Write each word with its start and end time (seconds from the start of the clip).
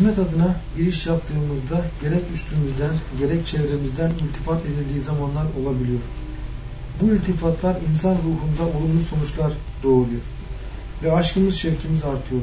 Hizmet 0.00 0.18
adına 0.18 0.56
bir 0.78 0.86
iş 0.86 1.06
yaptığımızda 1.06 1.84
gerek 2.02 2.22
üstümüzden 2.34 2.94
gerek 3.18 3.46
çevremizden 3.46 4.10
iltifat 4.10 4.60
edildiği 4.66 5.00
zamanlar 5.00 5.44
olabiliyor. 5.62 6.00
Bu 7.00 7.14
iltifatlar 7.14 7.76
insan 7.90 8.12
ruhunda 8.14 8.78
olumlu 8.78 9.02
sonuçlar 9.02 9.52
doğuruyor. 9.82 10.20
Ve 11.02 11.12
aşkımız, 11.12 11.54
şevkimiz 11.54 12.04
artıyor. 12.04 12.40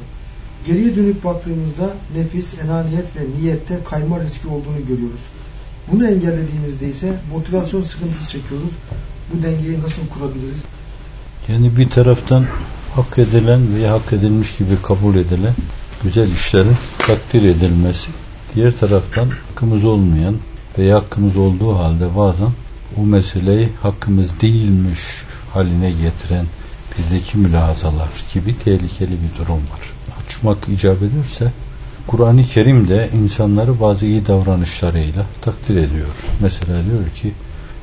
Geriye 0.67 0.95
dönüp 0.95 1.23
baktığımızda 1.23 1.93
nefis, 2.15 2.53
enaniyet 2.63 3.15
ve 3.15 3.21
niyette 3.39 3.79
kayma 3.89 4.19
riski 4.19 4.47
olduğunu 4.47 4.87
görüyoruz. 4.87 5.21
Bunu 5.91 6.07
engellediğimizde 6.07 6.89
ise 6.89 7.13
motivasyon 7.33 7.81
sıkıntısı 7.81 8.29
çekiyoruz. 8.31 8.71
Bu 9.33 9.43
dengeyi 9.43 9.81
nasıl 9.81 10.07
kurabiliriz? 10.07 10.61
Yani 11.47 11.77
bir 11.77 11.89
taraftan 11.89 12.45
hak 12.95 13.17
edilen 13.17 13.75
veya 13.75 13.93
hak 13.93 14.13
edilmiş 14.13 14.57
gibi 14.57 14.81
kabul 14.83 15.15
edilen 15.15 15.53
güzel 16.03 16.31
işlerin 16.31 16.75
takdir 16.97 17.43
edilmesi. 17.43 18.11
Diğer 18.55 18.77
taraftan 18.77 19.29
hakkımız 19.29 19.85
olmayan 19.85 20.35
veya 20.77 20.95
hakkımız 20.95 21.37
olduğu 21.37 21.75
halde 21.75 22.15
bazen 22.15 22.49
bu 22.97 23.05
meseleyi 23.05 23.69
hakkımız 23.81 24.41
değilmiş 24.41 24.99
haline 25.53 25.91
getiren 25.91 26.45
bizdeki 26.97 27.37
mülahazalar 27.37 28.09
gibi 28.33 28.59
tehlikeli 28.59 29.11
bir 29.11 29.39
durum 29.39 29.55
var. 29.55 29.93
Açmak 30.25 30.69
icap 30.69 30.97
ederse 30.97 31.51
Kur'an-ı 32.07 32.45
Kerim 32.45 32.87
de 32.87 33.09
insanları 33.21 33.81
bazı 33.81 34.05
iyi 34.05 34.27
davranışlarıyla 34.27 35.25
takdir 35.41 35.75
ediyor. 35.75 36.07
Mesela 36.41 36.85
diyor 36.85 37.09
ki 37.21 37.33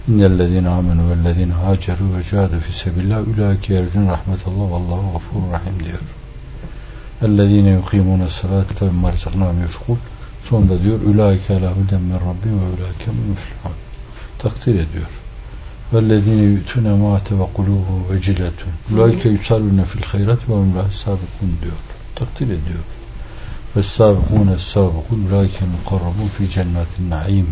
İnnellezine 0.09 0.69
amenu 0.69 1.11
vellezine 1.11 1.53
haceru 1.53 2.17
ve 2.17 2.23
cahadu 2.31 2.61
fi 2.61 2.73
sebillah 2.73 3.29
ulaike 3.29 3.75
yercun 3.75 4.09
rahmetallah 4.09 4.71
vallahu 4.71 5.13
gafurur 5.13 5.53
rahim 5.53 5.85
diyor. 5.85 6.24
Ellezine 7.24 7.70
yukimune 7.70 8.30
salate 8.30 8.86
ve 8.86 8.92
marzaknahum 8.92 9.62
yufkul 9.62 9.96
sonunda 10.50 10.84
diyor 10.84 11.02
ulaike 11.02 11.54
ala 11.54 11.72
huden 11.72 12.02
min 12.02 12.16
rabbim 12.16 12.60
ve 12.60 12.66
ulaike 12.76 13.12
müflihun 13.30 13.76
takdir 14.38 14.76
ediyor. 14.76 15.12
وَالَّذ۪ينَ 15.94 16.42
يُؤْتُونَ 16.54 16.88
مَا 17.02 17.14
ve 17.40 17.46
قُلُوبُهُ 17.56 17.98
وَجِلَةٌ 18.10 18.60
اُلَٰئِكَ 18.92 19.22
يُسَارُونَ 19.38 19.80
فِي 19.90 19.96
الْخَيْرَاتِ 20.02 20.42
وَهُمْ 20.50 20.70
لَهُ 20.78 20.88
سَابِقُونَ 21.04 21.52
diyor. 21.64 21.80
Takdir 22.16 22.50
ediyor. 22.58 22.86
وَالسَّابِقُونَ 23.76 24.50
السَّابِقُونَ 24.60 25.20
اُلَٰئِكَ 25.28 25.56
الْمُقَرَّبُونَ 25.66 26.30
فِي 26.36 26.44
جَنَّاتِ 26.56 26.92
النَّعِيمِ 27.02 27.48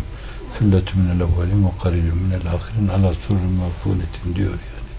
ثُلَّةٌ 0.54 0.88
مِنَ 0.98 1.08
الْاَوَّلِينَ 1.14 1.60
وَقَلِيلٌ 1.68 2.06
مِنَ 2.24 2.32
الْآخِرِينَ 2.40 2.86
عَلَى 2.94 3.10
سُرُّ 3.24 3.42
مَرْفُونَةٍ 3.60 4.34
diyor 4.36 4.58
yani. 4.70 4.92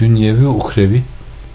Dünyevi, 0.00 0.46
ukrevi 0.46 1.02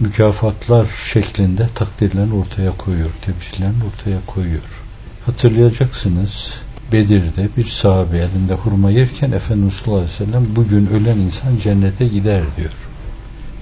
mükafatlar 0.01 0.87
şeklinde 1.13 1.69
takdirlerini 1.75 2.35
ortaya 2.35 2.77
koyuyor, 2.77 3.11
tebşirlerini 3.23 3.85
ortaya 3.85 4.19
koyuyor. 4.27 4.83
Hatırlayacaksınız 5.27 6.55
Bedir'de 6.93 7.49
bir 7.57 7.65
sahabe 7.65 8.19
elinde 8.19 8.55
hurma 8.55 8.91
yerken 8.91 9.33
Efendimiz 9.33 9.75
sallallahu 9.75 10.03
aleyhi 10.03 10.21
ve 10.21 10.25
sellem 10.27 10.47
bugün 10.57 10.87
ölen 10.87 11.19
insan 11.19 11.59
cennete 11.59 12.07
gider 12.07 12.43
diyor. 12.57 12.73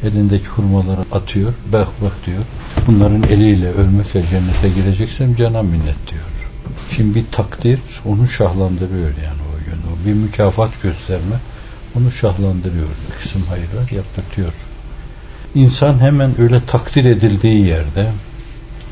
Elindeki 0.05 0.47
hurmaları 0.47 1.01
atıyor, 1.13 1.53
bak 1.73 1.89
bak 2.03 2.27
diyor. 2.27 2.43
Bunların 2.87 3.23
eliyle 3.23 3.71
ölmekle 3.73 4.25
cennete 4.31 4.69
gireceksem 4.69 5.37
cana 5.37 5.63
minnet 5.63 6.11
diyor. 6.11 6.25
Şimdi 6.97 7.15
bir 7.15 7.25
takdir 7.33 7.81
onu 8.05 8.29
şahlandırıyor 8.29 9.09
yani 9.09 9.41
o. 9.51 9.55
O 9.93 10.07
bir 10.07 10.15
mükafat 10.15 10.83
gösterme 10.83 11.37
onu 11.95 12.13
şahlandırıyor. 12.13 12.89
Bir 12.89 13.23
kısım 13.23 13.43
hayırlar 13.43 13.91
yaptırtıyor. 13.91 14.53
İnsan 15.55 15.99
hemen 15.99 16.41
öyle 16.41 16.61
takdir 16.67 17.05
edildiği 17.05 17.67
yerde 17.67 18.07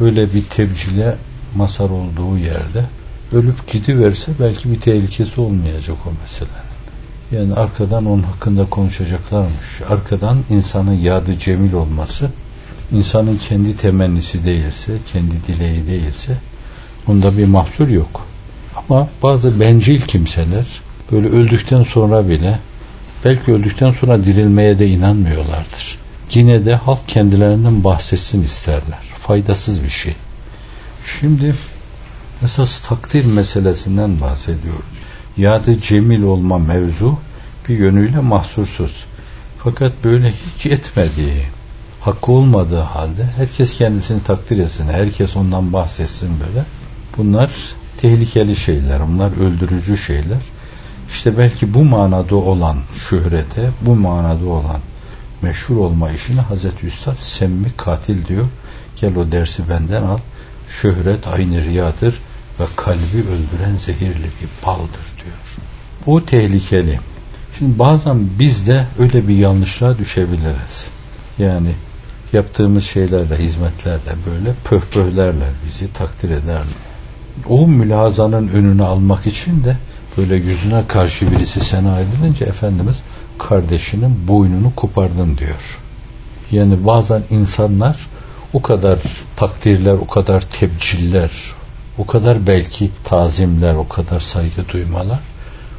öyle 0.01 0.35
bir 0.35 0.45
tebcile 0.45 1.17
masar 1.57 1.91
olduğu 1.91 2.39
yerde 2.39 2.85
ölüp 3.33 3.73
gidiverse 3.73 4.33
belki 4.41 4.71
bir 4.73 4.81
tehlikesi 4.81 5.41
olmayacak 5.41 5.97
o 6.07 6.11
meselenin. 6.23 6.73
Yani 7.33 7.55
arkadan 7.61 8.07
onun 8.07 8.23
hakkında 8.23 8.67
konuşacaklarmış. 8.67 9.83
Arkadan 9.89 10.39
insanın 10.51 10.93
yadı 10.95 11.39
cemil 11.39 11.73
olması, 11.73 12.31
insanın 12.93 13.37
kendi 13.37 13.77
temennisi 13.77 14.45
değilse, 14.45 14.93
kendi 15.13 15.35
dileği 15.47 15.87
değilse 15.87 16.37
bunda 17.07 17.37
bir 17.37 17.47
mahsur 17.47 17.89
yok. 17.89 18.27
Ama 18.77 19.09
bazı 19.23 19.61
bencil 19.61 20.01
kimseler 20.01 20.67
böyle 21.13 21.29
öldükten 21.29 21.83
sonra 21.83 22.29
bile 22.29 22.59
belki 23.25 23.53
öldükten 23.53 23.93
sonra 23.93 24.25
dirilmeye 24.25 24.79
de 24.79 24.89
inanmıyorlardır. 24.89 26.02
Yine 26.35 26.65
de 26.67 26.75
halk 26.75 27.09
kendilerinden 27.09 27.85
bahsetsin 27.85 28.43
isterler. 28.43 29.01
Faydasız 29.21 29.83
bir 29.83 29.89
şey. 29.89 30.15
Şimdi 31.21 31.55
esas 32.45 32.81
takdir 32.81 33.25
meselesinden 33.25 34.21
bahsediyoruz. 34.21 34.85
Yadı 35.37 35.81
cemil 35.81 36.23
olma 36.23 36.59
mevzu 36.59 37.19
bir 37.69 37.79
yönüyle 37.79 38.19
mahsursuz. 38.19 39.05
Fakat 39.59 39.93
böyle 40.05 40.33
hiç 40.57 40.67
etmediği, 40.67 41.43
hakkı 42.01 42.33
olmadığı 42.33 42.81
halde 42.81 43.25
herkes 43.37 43.75
kendisini 43.75 44.23
takdir 44.23 44.59
etsin, 44.59 44.89
herkes 44.89 45.37
ondan 45.37 45.73
bahsetsin 45.73 46.31
böyle. 46.41 46.65
Bunlar 47.17 47.51
tehlikeli 47.99 48.57
şeyler, 48.57 49.09
bunlar 49.09 49.33
öldürücü 49.33 49.97
şeyler. 49.97 50.43
İşte 51.09 51.39
belki 51.39 51.75
bu 51.75 51.85
manada 51.85 52.37
olan 52.37 52.77
şöhrete, 53.09 53.71
bu 53.81 53.95
manada 53.95 54.47
olan 54.49 54.81
meşhur 55.43 55.77
olma 55.77 56.11
işini 56.11 56.41
Hazreti 56.41 56.87
Üstad 56.87 57.17
semmi 57.17 57.73
katil 57.77 58.27
diyor. 58.27 58.47
Gel 59.01 59.17
o 59.17 59.33
dersi 59.33 59.69
benden 59.69 60.03
al. 60.03 60.19
Şöhret 60.69 61.27
aynı 61.27 61.65
riyadır 61.65 62.15
ve 62.61 62.65
kalbi 62.77 63.19
öldüren 63.19 63.77
zehirli 63.77 64.25
bir 64.25 64.67
baldır 64.67 65.07
diyor. 65.17 65.37
Bu 66.07 66.27
tehlikeli. 66.27 66.99
Şimdi 67.59 67.79
bazen 67.79 68.29
biz 68.39 68.67
de 68.67 68.87
öyle 68.99 69.29
bir 69.29 69.37
yanlışlığa 69.37 69.99
düşebiliriz. 69.99 70.89
Yani 71.39 71.71
yaptığımız 72.33 72.85
şeylerle, 72.85 73.39
hizmetlerle 73.39 74.13
böyle 74.31 74.55
pöhpöhlerler 74.65 75.49
bizi, 75.67 75.93
takdir 75.93 76.31
ederler. 76.31 76.63
O 77.49 77.69
mülazanın 77.69 78.49
önünü 78.49 78.85
almak 78.85 79.27
için 79.27 79.65
de 79.65 79.77
böyle 80.19 80.37
yüzüne 80.37 80.83
karşı 80.89 81.33
birisi 81.33 81.61
sena 81.61 82.01
edilince 82.01 82.45
Efendimiz 82.45 83.03
kardeşinin 83.49 84.29
boynunu 84.29 84.73
kopardın 84.77 85.39
diyor. 85.39 85.79
Yani 86.51 86.87
bazen 86.87 87.23
insanlar 87.31 87.97
o 88.53 88.63
kadar 88.63 88.99
takdirler, 89.37 89.93
o 89.93 90.07
kadar 90.07 90.41
tebciller, 90.41 91.31
o 91.99 92.07
kadar 92.07 92.47
belki 92.47 92.91
tazimler, 93.05 93.75
o 93.75 93.89
kadar 93.89 94.21
saygı 94.21 94.69
duymalar 94.69 95.21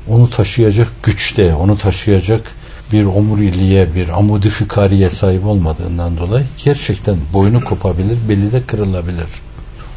onu 0.09 0.29
taşıyacak 0.29 0.87
güçte, 1.03 1.55
onu 1.55 1.77
taşıyacak 1.77 2.51
bir 2.91 3.05
omuriliğe, 3.05 3.95
bir 3.95 4.09
amudi 4.09 4.49
fikariye 4.49 5.09
sahip 5.09 5.45
olmadığından 5.45 6.17
dolayı 6.17 6.45
gerçekten 6.63 7.15
boynu 7.33 7.63
kopabilir, 7.63 8.17
beli 8.29 8.51
de 8.51 8.61
kırılabilir. 8.61 9.27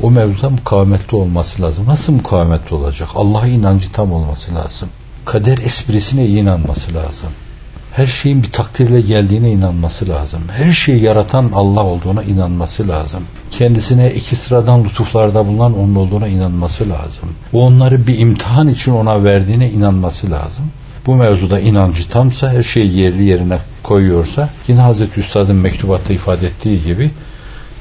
O 0.03 0.11
mevzuda 0.11 0.51
mukavemetli 0.51 1.17
olması 1.17 1.63
lazım. 1.63 1.87
Nasıl 1.87 2.13
mukavemetli 2.13 2.75
olacak? 2.75 3.09
Allah'a 3.15 3.47
inancı 3.47 3.93
tam 3.93 4.13
olması 4.13 4.55
lazım. 4.55 4.89
Kader 5.25 5.59
esprisine 5.59 6.27
inanması 6.27 6.95
lazım 6.95 7.31
her 7.97 8.07
şeyin 8.07 8.43
bir 8.43 8.53
takdirle 8.53 9.01
geldiğine 9.01 9.51
inanması 9.51 10.09
lazım. 10.09 10.41
Her 10.57 10.73
şeyi 10.73 11.03
yaratan 11.03 11.51
Allah 11.55 11.85
olduğuna 11.85 12.23
inanması 12.23 12.89
lazım. 12.89 13.23
Kendisine 13.51 14.15
iki 14.15 14.37
sıradan 14.37 14.85
lütuflarda 14.85 15.47
bulunan 15.47 15.79
onun 15.79 15.95
olduğuna 15.95 16.29
inanması 16.29 16.89
lazım. 16.89 17.29
Bu 17.53 17.65
onları 17.65 18.07
bir 18.07 18.19
imtihan 18.19 18.69
için 18.69 18.93
ona 18.93 19.25
verdiğine 19.25 19.71
inanması 19.71 20.31
lazım. 20.31 20.65
Bu 21.07 21.15
mevzuda 21.15 21.61
inancı 21.61 22.09
tamsa 22.09 22.53
her 22.53 22.63
şeyi 22.63 22.97
yerli 22.99 23.25
yerine 23.25 23.59
koyuyorsa 23.83 24.49
yine 24.69 24.81
Hazreti 24.81 25.21
Üstad'ın 25.21 25.57
mektubatta 25.57 26.13
ifade 26.13 26.47
ettiği 26.47 26.85
gibi 26.85 27.11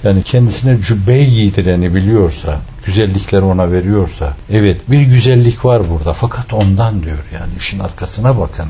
yani 0.03 0.23
kendisine 0.23 0.77
cübbeyi 0.87 1.29
giydireni 1.29 1.95
biliyorsa, 1.95 2.57
güzellikleri 2.85 3.41
ona 3.41 3.71
veriyorsa, 3.71 4.33
evet 4.51 4.91
bir 4.91 5.01
güzellik 5.01 5.65
var 5.65 5.81
burada 5.89 6.13
fakat 6.13 6.53
ondan 6.53 7.03
diyor 7.03 7.23
yani 7.33 7.51
işin 7.57 7.79
arkasına 7.79 8.39
bakın 8.39 8.67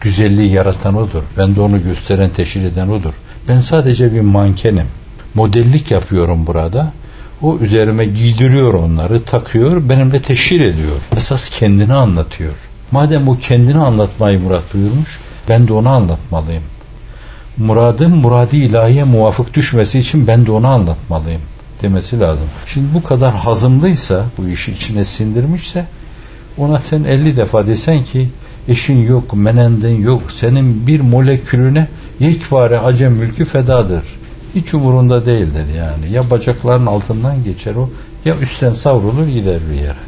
güzelliği 0.00 0.50
yaratan 0.50 0.94
odur. 0.96 1.22
Ben 1.38 1.56
de 1.56 1.60
onu 1.60 1.82
gösteren, 1.82 2.30
teşhir 2.30 2.64
eden 2.64 2.88
odur. 2.88 3.14
Ben 3.48 3.60
sadece 3.60 4.12
bir 4.12 4.20
mankenim. 4.20 4.86
Modellik 5.34 5.90
yapıyorum 5.90 6.46
burada. 6.46 6.92
O 7.42 7.58
üzerime 7.58 8.04
giydiriyor 8.04 8.74
onları, 8.74 9.22
takıyor, 9.22 9.88
benimle 9.88 10.22
teşhir 10.22 10.60
ediyor. 10.60 10.96
Esas 11.16 11.48
kendini 11.48 11.94
anlatıyor. 11.94 12.52
Madem 12.90 13.28
o 13.28 13.38
kendini 13.38 13.78
anlatmayı 13.78 14.40
murat 14.40 14.74
buyurmuş, 14.74 15.18
ben 15.48 15.68
de 15.68 15.72
onu 15.72 15.88
anlatmalıyım. 15.88 16.62
Muradım 17.56 18.16
muradi 18.16 18.56
ilahiye 18.56 19.04
muvafık 19.04 19.54
düşmesi 19.54 19.98
için 19.98 20.26
ben 20.26 20.46
de 20.46 20.50
onu 20.50 20.66
anlatmalıyım 20.66 21.40
demesi 21.82 22.20
lazım. 22.20 22.46
Şimdi 22.66 22.94
bu 22.94 23.02
kadar 23.02 23.34
hazımlıysa, 23.34 24.24
bu 24.38 24.48
işi 24.48 24.72
içine 24.72 25.04
sindirmişse 25.04 25.84
ona 26.58 26.80
sen 26.80 27.04
50 27.04 27.36
defa 27.36 27.66
desen 27.66 28.04
ki 28.04 28.28
eşin 28.68 28.98
yok, 28.98 29.34
menenden 29.34 29.94
yok, 29.94 30.22
senin 30.30 30.86
bir 30.86 31.00
molekülüne 31.00 31.88
yekvare 32.20 32.78
acem 32.78 33.12
mülkü 33.12 33.44
fedadır. 33.44 34.02
Hiç 34.54 34.74
umurunda 34.74 35.26
değildir 35.26 35.66
yani. 35.78 36.12
Ya 36.12 36.30
bacakların 36.30 36.86
altından 36.86 37.44
geçer 37.44 37.74
o 37.74 37.90
Ya 38.24 38.34
üstten 38.38 38.72
savrulur 38.72 39.26
gider 39.26 39.60
bir 39.70 39.80
yere. 39.80 39.98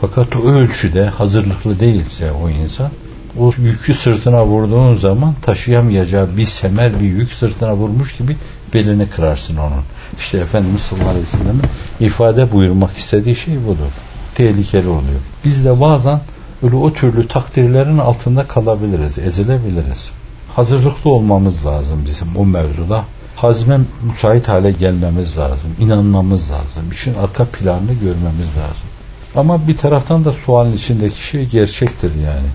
Fakat 0.00 0.36
o 0.36 0.48
ölçüde 0.48 1.06
hazırlıklı 1.06 1.80
değilse 1.80 2.32
o 2.32 2.50
insan 2.50 2.90
o 3.38 3.52
yükü 3.58 3.94
sırtına 3.94 4.46
vurduğun 4.46 4.94
zaman 4.94 5.34
taşıyamayacağı 5.42 6.36
bir 6.36 6.44
semer 6.44 7.00
bir 7.00 7.06
yük 7.06 7.32
sırtına 7.32 7.76
vurmuş 7.76 8.16
gibi 8.16 8.36
belini 8.74 9.10
kırarsın 9.10 9.56
onun. 9.56 9.82
İşte 10.18 10.38
Efendimiz 10.38 10.82
sallallahu 10.82 11.08
aleyhi 11.08 11.26
ve 11.26 11.38
sellem'in 11.38 11.62
ifade 12.00 12.52
buyurmak 12.52 12.96
istediği 12.96 13.36
şey 13.36 13.66
budur. 13.66 13.92
Tehlikeli 14.34 14.88
oluyor. 14.88 15.20
Biz 15.44 15.64
de 15.64 15.80
bazen 15.80 16.20
öyle 16.62 16.76
o 16.76 16.92
türlü 16.92 17.28
takdirlerin 17.28 17.98
altında 17.98 18.46
kalabiliriz, 18.46 19.18
ezilebiliriz. 19.18 20.10
Hazırlıklı 20.56 21.10
olmamız 21.10 21.66
lazım 21.66 22.02
bizim 22.06 22.36
o 22.36 22.46
mevzuda. 22.46 23.04
Hazme 23.36 23.80
müsait 24.02 24.48
hale 24.48 24.72
gelmemiz 24.72 25.38
lazım, 25.38 25.70
inanmamız 25.80 26.50
lazım, 26.50 26.90
işin 26.92 27.14
arka 27.14 27.44
planını 27.44 27.92
görmemiz 27.92 28.48
lazım. 28.56 28.88
Ama 29.36 29.68
bir 29.68 29.76
taraftan 29.76 30.24
da 30.24 30.32
sualin 30.32 30.76
içindeki 30.76 31.26
şey 31.26 31.46
gerçektir 31.46 32.12
yani. 32.14 32.48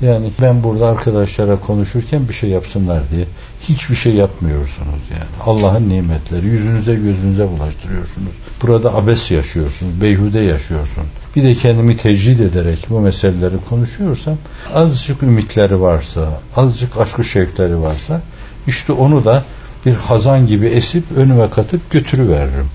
Yani 0.00 0.30
ben 0.40 0.62
burada 0.62 0.88
arkadaşlara 0.88 1.60
konuşurken 1.60 2.28
bir 2.28 2.34
şey 2.34 2.50
yapsınlar 2.50 3.02
diye 3.10 3.26
hiçbir 3.68 3.94
şey 3.94 4.14
yapmıyorsunuz 4.14 5.00
yani. 5.10 5.30
Allah'ın 5.44 5.88
nimetleri 5.88 6.46
yüzünüze 6.46 6.94
gözünüze 6.94 7.48
bulaştırıyorsunuz. 7.48 8.32
Burada 8.62 8.94
abes 8.94 9.30
yaşıyorsunuz, 9.30 10.00
beyhude 10.00 10.40
yaşıyorsun. 10.40 11.04
Bir 11.36 11.42
de 11.42 11.54
kendimi 11.54 11.96
tecrid 11.96 12.38
ederek 12.38 12.86
bu 12.90 13.00
meseleleri 13.00 13.56
konuşuyorsam 13.68 14.36
azıcık 14.74 15.22
ümitleri 15.22 15.80
varsa, 15.80 16.40
azıcık 16.56 16.96
aşkı 16.96 17.24
şevkleri 17.24 17.82
varsa 17.82 18.20
işte 18.66 18.92
onu 18.92 19.24
da 19.24 19.44
bir 19.86 19.94
hazan 19.94 20.46
gibi 20.46 20.66
esip 20.66 21.04
önüme 21.16 21.50
katıp 21.50 21.90
götürüveririm. 21.90 22.68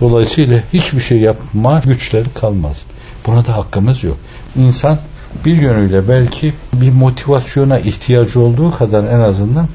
Dolayısıyla 0.00 0.62
hiçbir 0.72 1.00
şey 1.00 1.18
yapma 1.18 1.82
güçleri 1.84 2.28
kalmaz. 2.34 2.82
Buna 3.26 3.46
da 3.46 3.56
hakkımız 3.56 4.04
yok. 4.04 4.16
İnsan 4.56 4.98
bir 5.44 5.56
yönüyle 5.56 6.08
belki 6.08 6.54
bir 6.72 6.92
motivasyona 6.92 7.78
ihtiyacı 7.78 8.40
olduğu 8.40 8.70
kadar 8.70 9.04
en 9.04 9.20
azından 9.20 9.68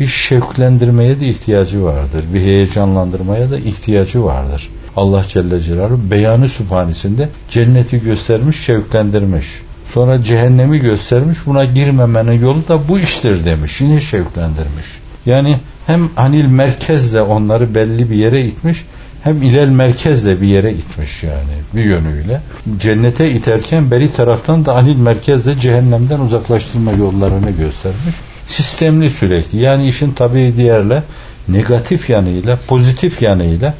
bir 0.00 0.06
şevklendirmeye 0.06 1.20
de 1.20 1.28
ihtiyacı 1.28 1.84
vardır. 1.84 2.24
Bir 2.34 2.40
heyecanlandırmaya 2.40 3.50
da 3.50 3.58
ihtiyacı 3.58 4.24
vardır. 4.24 4.70
Allah 4.98 5.24
Celle 5.28 5.60
Celaluhu 5.60 6.10
beyanı 6.10 6.48
sübhanesinde 6.48 7.28
cenneti 7.50 8.02
göstermiş, 8.02 8.64
şevklendirmiş. 8.64 9.46
Sonra 9.94 10.22
cehennemi 10.22 10.78
göstermiş, 10.78 11.38
buna 11.46 11.64
girmemenin 11.64 12.40
yolu 12.40 12.68
da 12.68 12.88
bu 12.88 12.98
iştir 12.98 13.44
demiş. 13.44 13.80
Yine 13.80 14.00
şevklendirmiş. 14.00 14.86
Yani 15.26 15.56
hem 15.86 16.10
anil 16.16 16.46
merkezle 16.46 17.22
onları 17.22 17.74
belli 17.74 18.10
bir 18.10 18.16
yere 18.16 18.44
itmiş, 18.44 18.84
hem 19.24 19.42
ilel 19.42 19.68
merkezle 19.68 20.40
bir 20.40 20.46
yere 20.46 20.72
itmiş 20.72 21.22
yani 21.22 21.54
bir 21.74 21.84
yönüyle. 21.84 22.40
Cennete 22.78 23.30
iterken 23.30 23.90
beri 23.90 24.12
taraftan 24.12 24.64
da 24.66 24.74
anil 24.74 24.96
merkezle 24.96 25.60
cehennemden 25.60 26.20
uzaklaştırma 26.20 26.92
yollarını 26.92 27.50
göstermiş. 27.50 28.14
Sistemli 28.46 29.10
sürekli 29.10 29.58
yani 29.58 29.88
işin 29.88 30.12
tabii 30.12 30.54
diğerle 30.56 31.02
negatif 31.48 32.10
yanıyla 32.10 32.58
pozitif 32.66 33.22
yanıyla 33.22 33.74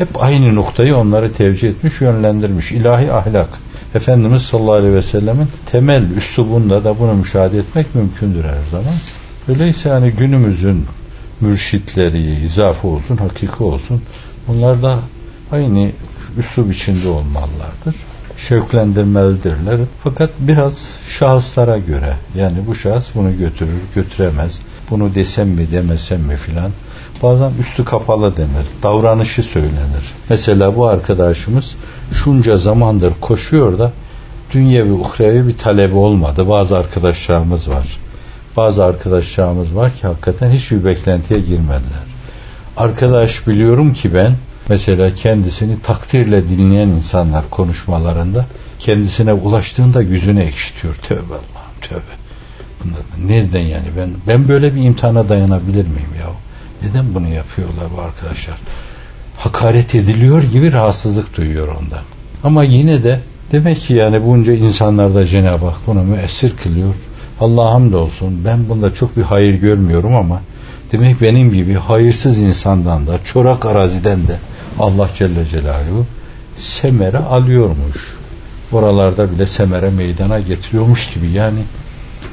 hep 0.00 0.22
aynı 0.22 0.54
noktayı 0.54 0.96
onları 0.96 1.32
tevcih 1.32 1.68
etmiş 1.68 2.00
yönlendirmiş. 2.00 2.72
İlahi 2.72 3.12
ahlak. 3.12 3.48
Efendimiz 3.94 4.42
sallallahu 4.42 4.72
aleyhi 4.72 4.94
ve 4.94 5.02
sellemin 5.02 5.48
temel 5.66 6.10
üslubunda 6.10 6.84
da 6.84 6.98
bunu 6.98 7.14
müşahede 7.14 7.58
etmek 7.58 7.94
mümkündür 7.94 8.44
her 8.44 8.70
zaman. 8.70 8.94
Öyleyse 9.48 9.88
yani 9.88 10.10
günümüzün 10.10 10.86
mürşitleri, 11.40 12.44
izafe 12.44 12.88
olsun, 12.88 13.16
hakiki 13.16 13.62
olsun 13.62 14.02
Bunlar 14.48 14.82
da 14.82 14.98
aynı 15.52 15.90
üslup 16.38 16.74
içinde 16.74 17.08
olmalılardır. 17.08 17.94
Şevklendirmelidirler. 18.36 19.80
Fakat 20.04 20.30
biraz 20.38 20.74
şahıslara 21.08 21.78
göre 21.78 22.16
yani 22.38 22.56
bu 22.66 22.74
şahıs 22.74 23.14
bunu 23.14 23.38
götürür, 23.38 23.80
götüremez. 23.94 24.60
Bunu 24.90 25.14
desem 25.14 25.48
mi 25.48 25.72
demesem 25.72 26.20
mi 26.20 26.36
filan. 26.36 26.70
Bazen 27.22 27.52
üstü 27.60 27.84
kapalı 27.84 28.36
denir. 28.36 28.66
Davranışı 28.82 29.42
söylenir. 29.42 30.12
Mesela 30.30 30.76
bu 30.76 30.86
arkadaşımız 30.86 31.76
şunca 32.24 32.56
zamandır 32.56 33.12
koşuyor 33.20 33.78
da 33.78 33.92
dünyevi 34.52 34.92
uhrevi 34.92 35.48
bir 35.48 35.58
talebi 35.58 35.94
olmadı. 35.94 36.48
Bazı 36.48 36.78
arkadaşlarımız 36.78 37.70
var. 37.70 37.98
Bazı 38.56 38.84
arkadaşlarımız 38.84 39.76
var 39.76 39.92
ki 39.94 40.06
hakikaten 40.06 40.50
hiçbir 40.50 40.84
beklentiye 40.84 41.40
girmediler 41.40 42.10
arkadaş 42.80 43.46
biliyorum 43.46 43.94
ki 43.94 44.14
ben 44.14 44.36
mesela 44.68 45.14
kendisini 45.14 45.82
takdirle 45.82 46.48
dinleyen 46.48 46.88
insanlar 46.88 47.50
konuşmalarında 47.50 48.46
kendisine 48.78 49.32
ulaştığında 49.32 50.02
yüzüne 50.02 50.42
ekşitiyor. 50.42 50.94
Tövbe 50.94 51.34
Allah'ım 51.34 51.80
tövbe. 51.80 52.20
Bunlar, 52.84 53.30
nereden 53.30 53.60
yani 53.60 53.86
ben 53.96 54.10
ben 54.28 54.48
böyle 54.48 54.74
bir 54.74 54.82
imtihana 54.82 55.28
dayanabilir 55.28 55.86
miyim 55.86 56.14
ya? 56.20 56.26
Neden 56.82 57.14
bunu 57.14 57.28
yapıyorlar 57.28 57.86
bu 57.96 58.00
arkadaşlar? 58.00 58.56
Hakaret 59.36 59.94
ediliyor 59.94 60.42
gibi 60.42 60.72
rahatsızlık 60.72 61.36
duyuyor 61.36 61.68
ondan. 61.68 62.02
Ama 62.44 62.64
yine 62.64 63.04
de 63.04 63.20
demek 63.52 63.80
ki 63.80 63.94
yani 63.94 64.24
bunca 64.24 64.52
insanlarda 64.52 65.26
Cenab-ı 65.26 65.66
Hak 65.66 65.86
bunu 65.86 66.02
müessir 66.02 66.56
kılıyor. 66.56 66.94
Allah'a 67.40 67.72
hamdolsun 67.72 68.44
ben 68.44 68.68
bunda 68.68 68.94
çok 68.94 69.16
bir 69.16 69.22
hayır 69.22 69.54
görmüyorum 69.54 70.16
ama 70.16 70.40
Demek 70.92 71.20
benim 71.20 71.52
gibi 71.52 71.74
hayırsız 71.74 72.38
insandan 72.38 73.06
da 73.06 73.18
çorak 73.24 73.66
araziden 73.66 74.28
de 74.28 74.38
Allah 74.78 75.08
Celle 75.18 75.44
Celaluhu 75.44 76.06
semere 76.56 77.18
alıyormuş. 77.18 78.16
Oralarda 78.72 79.32
bile 79.32 79.46
semere 79.46 79.90
meydana 79.90 80.40
getiriyormuş 80.40 81.10
gibi 81.14 81.30
yani 81.30 81.58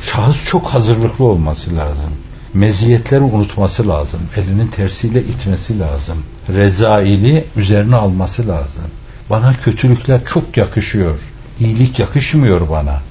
şahıs 0.02 0.46
çok 0.46 0.68
hazırlıklı 0.68 1.26
olması 1.26 1.76
lazım. 1.76 2.12
Meziyetleri 2.54 3.22
unutması 3.22 3.88
lazım. 3.88 4.20
Elinin 4.38 4.68
tersiyle 4.68 5.22
itmesi 5.22 5.80
lazım. 5.80 6.18
Rezaili 6.50 7.46
üzerine 7.56 7.96
alması 7.96 8.48
lazım. 8.48 8.84
Bana 9.30 9.54
kötülükler 9.54 10.22
çok 10.26 10.58
yakışıyor. 10.58 11.20
İyilik 11.60 12.00
yakışmıyor 12.00 12.70
bana. 12.70 13.02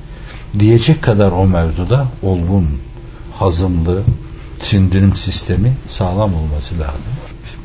Diyecek 0.59 1.03
kadar 1.03 1.33
o 1.33 1.47
mevzuda 1.47 2.07
olgun, 2.23 2.69
hazımlı, 3.35 4.03
sindirim 4.61 5.17
sistemi 5.17 5.73
sağlam 5.89 6.35
olması 6.35 6.79
lazım. 6.79 7.01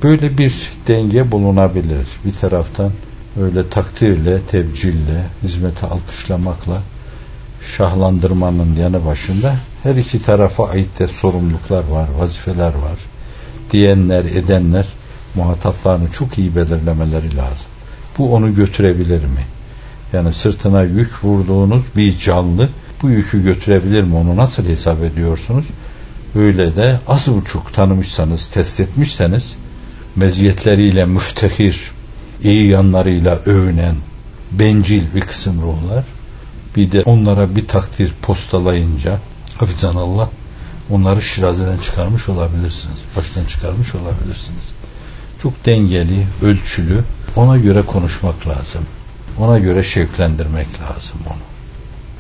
Böyle 0.04 0.38
bir 0.38 0.54
denge 0.88 1.32
bulunabilir. 1.32 2.08
Bir 2.26 2.34
taraftan 2.34 2.92
öyle 3.42 3.70
takdirle, 3.70 4.42
tebcille, 4.42 5.26
hizmete 5.44 5.88
alkışlamakla 5.88 6.82
şahlandırmanın 7.78 8.76
yanı 8.76 9.06
başında 9.06 9.56
her 9.84 9.96
iki 9.96 10.22
tarafa 10.22 10.70
ait 10.70 11.00
de 11.00 11.08
sorumluluklar 11.08 11.84
var, 11.84 12.08
vazifeler 12.20 12.74
var. 12.74 13.00
Diyenler, 13.72 14.26
edenler 14.26 14.86
muhataplarını 15.36 16.12
çok 16.12 16.38
iyi 16.38 16.56
belirlemeleri 16.56 17.38
lazım. 17.38 17.68
Bu 18.18 18.36
onu 18.36 18.56
götürebilir 18.56 19.24
mi? 19.24 19.46
Yani 20.14 20.34
sırtına 20.34 20.84
yük 20.84 21.24
vurduğunuz 21.24 21.84
bir 21.96 22.20
canlı 22.20 22.70
bu 23.02 23.10
yükü 23.10 23.44
götürebilir 23.44 24.04
mi? 24.04 24.16
Onu 24.16 24.36
nasıl 24.36 24.66
hesap 24.66 25.04
ediyorsunuz? 25.04 25.66
öyle 26.36 26.76
de 26.76 27.00
az 27.08 27.28
buçuk 27.28 27.74
tanımışsanız, 27.74 28.48
test 28.48 28.80
etmişseniz 28.80 29.56
meziyetleriyle 30.16 31.06
müftehir, 31.06 31.92
iyi 32.44 32.68
yanlarıyla 32.68 33.40
övünen, 33.46 33.96
bencil 34.52 35.04
bir 35.16 35.22
kısım 35.22 35.62
ruhlar 35.62 36.04
bir 36.76 36.92
de 36.92 37.04
onlara 37.04 37.56
bir 37.56 37.68
takdir 37.68 38.12
postalayınca 38.22 39.20
hafizan 39.62 39.96
Allah 39.96 40.30
onları 40.90 41.22
şirazeden 41.22 41.78
çıkarmış 41.78 42.30
olabilirsiniz. 42.30 42.98
Baştan 43.18 43.46
çıkarmış 43.46 43.96
olabilirsiniz. 43.96 44.64
Çok 45.42 45.66
dengeli, 45.66 46.28
ölçülü 46.42 47.04
ona 47.36 47.58
göre 47.58 47.82
konuşmak 47.82 48.48
lazım. 48.48 48.82
Ona 49.40 49.60
göre 49.60 49.84
şevklendirmek 49.84 50.68
lazım 50.68 51.20
onu. 51.28 51.42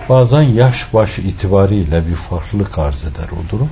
Bazen 0.09 0.41
yaş 0.41 0.93
baş 0.93 1.19
itibariyle 1.19 2.07
bir 2.07 2.15
farklılık 2.15 2.77
arz 2.77 3.03
eder 3.03 3.29
o 3.31 3.51
durum. 3.51 3.69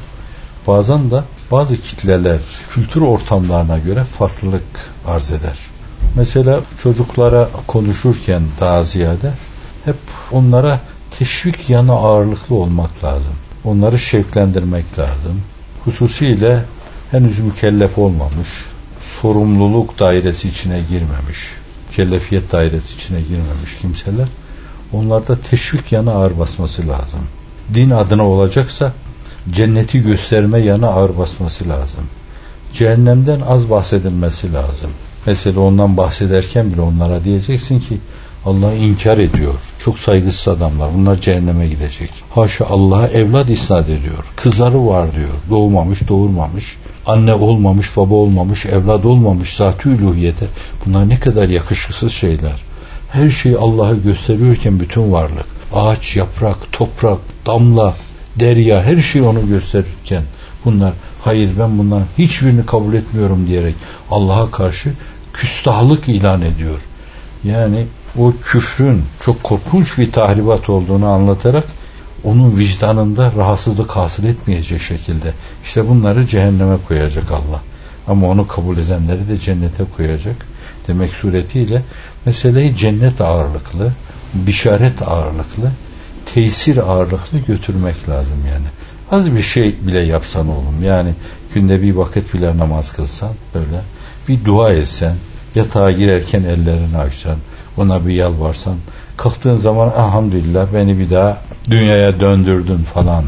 Bazen 0.68 1.12
de 1.12 1.22
bazı 1.52 1.82
kitleler 1.82 2.40
kültür 2.74 3.02
ortamlarına 3.02 3.80
göre 3.80 4.04
farklılık 4.04 4.64
arz 5.08 5.32
eder. 5.32 5.58
Mesela 6.16 6.60
çocuklara 6.84 7.50
konuşurken 7.68 8.42
daha 8.60 8.84
ziyade 8.84 9.32
hep 9.86 9.98
onlara 10.32 10.80
teşvik 11.20 11.70
yanı 11.70 11.94
ağırlıklı 11.94 12.56
olmak 12.56 13.04
lazım. 13.04 13.36
Onları 13.70 14.00
şevklendirmek 14.00 15.00
lazım. 15.00 15.42
Hususiyle 15.86 16.64
henüz 17.12 17.40
mükellef 17.40 17.98
olmamış, 17.98 18.48
sorumluluk 19.22 20.00
dairesi 20.00 20.50
içine 20.50 20.80
girmemiş, 20.90 21.40
mükellefiyet 21.90 22.52
dairesi 22.52 22.96
içine 22.96 23.22
girmemiş 23.22 23.78
kimseler 23.82 24.28
onlarda 24.94 25.42
teşvik 25.42 25.92
yanı 25.92 26.12
ağır 26.12 26.40
basması 26.40 26.88
lazım. 26.88 27.20
Din 27.74 27.90
adına 27.90 28.28
olacaksa 28.28 28.94
cenneti 29.52 30.02
gösterme 30.02 30.60
yanı 30.60 30.88
ağır 30.88 31.18
basması 31.18 31.70
lazım. 31.70 32.04
Cehennemden 32.74 33.42
az 33.42 33.70
bahsedilmesi 33.70 34.54
lazım. 34.54 34.90
Mesela 35.26 35.60
ondan 35.60 35.98
bahsederken 35.98 36.74
bile 36.74 36.82
onlara 36.82 37.24
diyeceksin 37.24 37.80
ki 37.80 37.98
Allah'ı 38.46 38.76
inkar 38.76 39.18
ediyor. 39.18 39.54
Çok 39.80 40.00
saygısız 40.00 40.48
adamlar. 40.48 40.90
Bunlar 40.98 41.22
cehenneme 41.22 41.68
gidecek. 41.68 42.10
Haşa 42.36 42.66
Allah'a 42.66 43.08
evlat 43.08 43.50
isnat 43.50 43.90
ediyor. 43.90 44.26
Kızları 44.36 44.88
var 44.88 45.16
diyor. 45.16 45.34
Doğmamış, 45.50 46.08
doğurmamış. 46.08 46.78
Anne 47.06 47.34
olmamış, 47.34 47.98
baba 47.98 48.16
olmamış, 48.16 48.66
evlat 48.66 49.06
olmamış. 49.06 49.56
Zat-ı 49.56 49.90
üluhiyete. 49.90 50.46
Bunlar 50.86 51.10
ne 51.10 51.20
kadar 51.20 51.50
yakışıksız 51.50 52.12
şeyler. 52.12 52.64
Her 53.12 53.30
şeyi 53.30 53.58
Allah'ı 53.58 53.96
gösteriyorken 54.04 54.80
bütün 54.80 55.12
varlık. 55.12 55.46
Ağaç, 55.74 56.16
yaprak, 56.16 56.58
toprak, 56.72 57.20
damla, 57.46 57.96
derya 58.40 58.84
her 58.84 58.98
şeyi 59.02 59.24
onu 59.24 59.48
gösterirken 59.48 60.24
bunlar 60.66 60.94
hayır 61.22 61.50
ben 61.60 61.78
bundan 61.78 62.04
hiçbirini 62.18 62.66
kabul 62.66 62.94
etmiyorum 62.94 63.48
diyerek 63.48 63.76
Allah'a 64.12 64.52
karşı 64.52 64.94
küstahlık 65.34 66.10
ilan 66.10 66.42
ediyor. 66.42 66.80
Yani 67.44 67.86
o 68.18 68.34
küfrün 68.44 69.04
çok 69.26 69.44
korkunç 69.44 69.98
bir 69.98 70.12
tahribat 70.12 70.70
olduğunu 70.70 71.08
anlatarak 71.08 71.64
onun 72.24 72.58
vicdanında 72.58 73.32
rahatsızlık 73.38 73.92
hasıl 73.92 74.24
etmeyecek 74.24 74.82
şekilde 74.82 75.34
işte 75.64 75.90
bunları 75.90 76.28
cehenneme 76.28 76.78
koyacak 76.88 77.32
Allah. 77.32 77.62
Ama 78.08 78.28
onu 78.28 78.48
kabul 78.48 78.78
edenleri 78.78 79.28
de 79.28 79.40
cennete 79.40 79.84
koyacak 79.98 80.36
demek 80.88 81.12
suretiyle 81.12 81.84
meseleyi 82.26 82.78
cennet 82.78 83.22
ağırlıklı, 83.22 83.92
bişaret 84.34 85.02
ağırlıklı, 85.02 85.72
tesir 86.26 86.78
ağırlıklı 86.78 87.40
götürmek 87.48 88.10
lazım 88.10 88.38
yani. 88.52 88.66
Az 89.12 89.36
bir 89.36 89.42
şey 89.42 89.76
bile 89.82 90.00
yapsan 90.00 90.48
oğlum 90.48 90.84
yani 90.84 91.14
günde 91.54 91.82
bir 91.82 91.96
vakit 91.96 92.34
bile 92.34 92.58
namaz 92.58 92.92
kılsan 92.92 93.32
böyle 93.54 93.82
bir 94.28 94.46
dua 94.46 94.74
etsen 94.74 95.16
yatağa 95.56 95.92
girerken 95.92 96.44
ellerini 96.44 96.98
açsan 96.98 97.38
ona 97.78 98.08
bir 98.08 98.14
yalvarsan 98.14 98.76
kalktığın 99.18 99.58
zaman 99.58 99.90
elhamdülillah 99.90 100.68
beni 100.74 101.00
bir 101.00 101.10
daha 101.10 101.42
dünyaya 101.70 102.20
döndürdün 102.20 102.78
falan. 102.78 103.26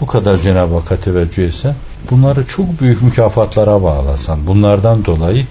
Bu 0.00 0.06
kadar 0.06 0.38
Cenab-ı 0.38 0.74
Hakk'a 0.74 0.96
teveccüh 0.96 1.48
etsen 1.48 1.74
bunları 2.10 2.46
çok 2.46 2.80
büyük 2.80 3.02
mükafatlara 3.02 3.82
bağlasan 3.82 4.46
bunlardan 4.46 5.04
dolayı 5.04 5.46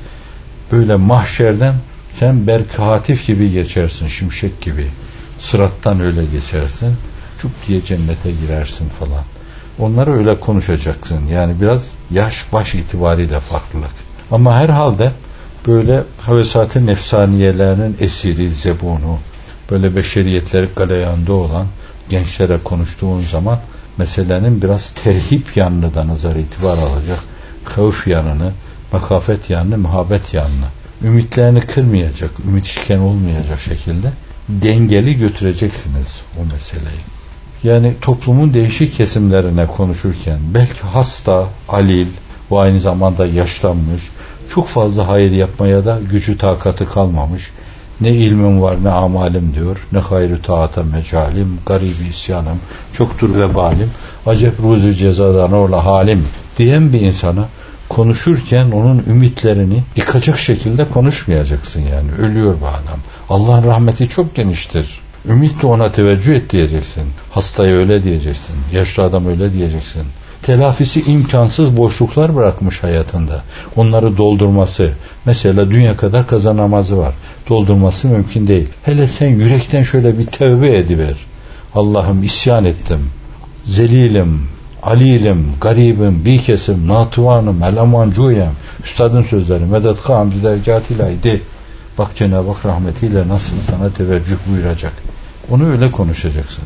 böyle 0.72 0.96
mahşerden 0.96 1.74
sen 2.20 2.48
berkatif 2.48 3.28
gibi 3.28 3.52
geçersin 3.52 4.08
şimşek 4.08 4.62
gibi. 4.62 4.88
Sırattan 5.40 6.00
öyle 6.00 6.26
geçersin 6.26 6.96
çuk 7.42 7.52
diye 7.68 7.86
cennete 7.86 8.32
girersin 8.32 8.90
falan. 9.00 9.24
Onları 9.80 10.18
öyle 10.18 10.40
konuşacaksın. 10.40 11.26
Yani 11.26 11.62
biraz 11.62 11.82
yaş 12.12 12.54
baş 12.54 12.76
itibariyle 12.76 13.40
farklılık. 13.40 13.92
Ama 14.32 14.56
herhalde 14.56 15.12
böyle 15.68 16.04
havesatı 16.22 16.86
nefsaniyelerinin 16.86 17.98
esiri, 18.00 18.52
zebunu, 18.52 19.20
böyle 19.72 19.96
beşeriyetleri 19.96 20.68
galeyanda 20.76 21.34
olan 21.34 21.68
gençlere 22.10 22.58
konuştuğun 22.64 23.20
zaman 23.20 23.60
meselenin 23.98 24.62
biraz 24.62 24.90
terhip 24.90 25.58
yanını 25.58 25.94
da 25.94 26.08
nazar 26.08 26.36
itibar 26.36 26.78
alacak. 26.78 27.20
Kavuf 27.66 28.08
yanını, 28.08 28.52
makafet 28.92 29.50
yanını, 29.50 29.78
muhabbet 29.78 30.34
yanını. 30.34 30.68
Ümitlerini 31.04 31.62
kırmayacak, 31.62 32.32
ümit 32.48 32.66
işken 32.66 33.00
olmayacak 33.00 33.60
şekilde 33.60 34.12
dengeli 34.50 35.18
götüreceksiniz 35.18 36.22
o 36.42 36.54
meseleyi. 36.54 37.04
Yani 37.64 37.94
toplumun 38.02 38.54
değişik 38.54 38.98
kesimlerine 38.98 39.68
konuşurken 39.68 40.40
belki 40.54 40.82
hasta, 40.82 41.48
alil 41.70 42.08
ve 42.52 42.60
aynı 42.60 42.80
zamanda 42.80 43.26
yaşlanmış, 43.26 44.02
çok 44.50 44.68
fazla 44.68 45.08
hayır 45.08 45.32
yapmaya 45.32 45.86
da 45.86 46.00
gücü 46.12 46.38
takatı 46.38 46.90
kalmamış. 46.90 47.52
Ne 48.02 48.10
ilmim 48.10 48.62
var 48.62 48.76
ne 48.84 48.90
amalim 48.90 49.54
diyor. 49.56 49.78
Ne 49.92 50.00
hayrı 50.00 50.42
taata 50.42 50.84
mecalim, 50.84 51.60
garibi 51.66 52.08
isyanım, 52.10 52.60
çoktur 52.94 53.36
vebalim, 53.36 53.90
acep 54.26 54.60
ruzu 54.60 54.94
cezadan 54.94 55.52
orla 55.52 55.86
halim 55.86 56.28
diyen 56.58 56.94
bir 56.94 57.02
insana 57.02 57.48
konuşurken 57.90 58.72
onun 58.72 59.04
ümitlerini 59.08 59.84
yıkacak 59.96 60.40
şekilde 60.40 60.86
konuşmayacaksın 60.90 61.82
yani. 61.82 62.12
Ölüyor 62.20 62.56
bu 62.62 62.68
adam. 62.68 63.00
Allah'ın 63.30 63.68
rahmeti 63.68 64.10
çok 64.10 64.36
geniştir. 64.36 65.00
Ümitle 65.30 65.68
ona 65.68 65.92
teveccüh 65.92 66.36
et 66.36 66.50
diyeceksin. 66.50 67.04
Hastaya 67.32 67.76
öyle 67.76 68.04
diyeceksin. 68.04 68.56
Yaşlı 68.74 69.04
adam 69.04 69.26
öyle 69.26 69.54
diyeceksin 69.54 70.04
telafisi 70.44 71.02
imkansız 71.02 71.78
boşluklar 71.78 72.36
bırakmış 72.36 72.84
hayatında. 72.84 73.44
Onları 73.76 74.18
doldurması, 74.18 74.92
mesela 75.26 75.70
dünya 75.70 75.98
kadar 75.98 76.28
kazanamazı 76.28 76.98
var. 76.98 77.14
Doldurması 77.50 78.08
mümkün 78.08 78.48
değil. 78.48 78.68
Hele 78.84 79.08
sen 79.08 79.28
yürekten 79.28 79.84
şöyle 79.84 80.18
bir 80.18 80.26
tevbe 80.26 80.78
ediver. 80.78 81.16
Allah'ım 81.76 82.24
isyan 82.24 82.66
ettim. 82.66 83.10
Zelilim, 83.66 84.48
alilim, 84.84 85.46
garibim, 85.62 86.26
bir 86.26 86.42
kesim, 86.42 86.88
natuvanım, 86.88 87.64
elamancuyem. 87.64 88.52
Üstadın 88.86 89.24
sözleri, 89.24 89.66
medet 89.66 90.00
hamdi 90.00 90.44
dergatilaydı. 90.44 91.40
Bak 91.98 92.16
Cenab-ı 92.16 92.52
Hak 92.52 92.66
rahmetiyle 92.66 93.28
nasıl 93.28 93.56
sana 93.70 93.90
teveccüh 93.90 94.38
buyuracak. 94.52 94.94
Onu 95.52 95.72
öyle 95.72 95.92
konuşacaksın. 95.92 96.64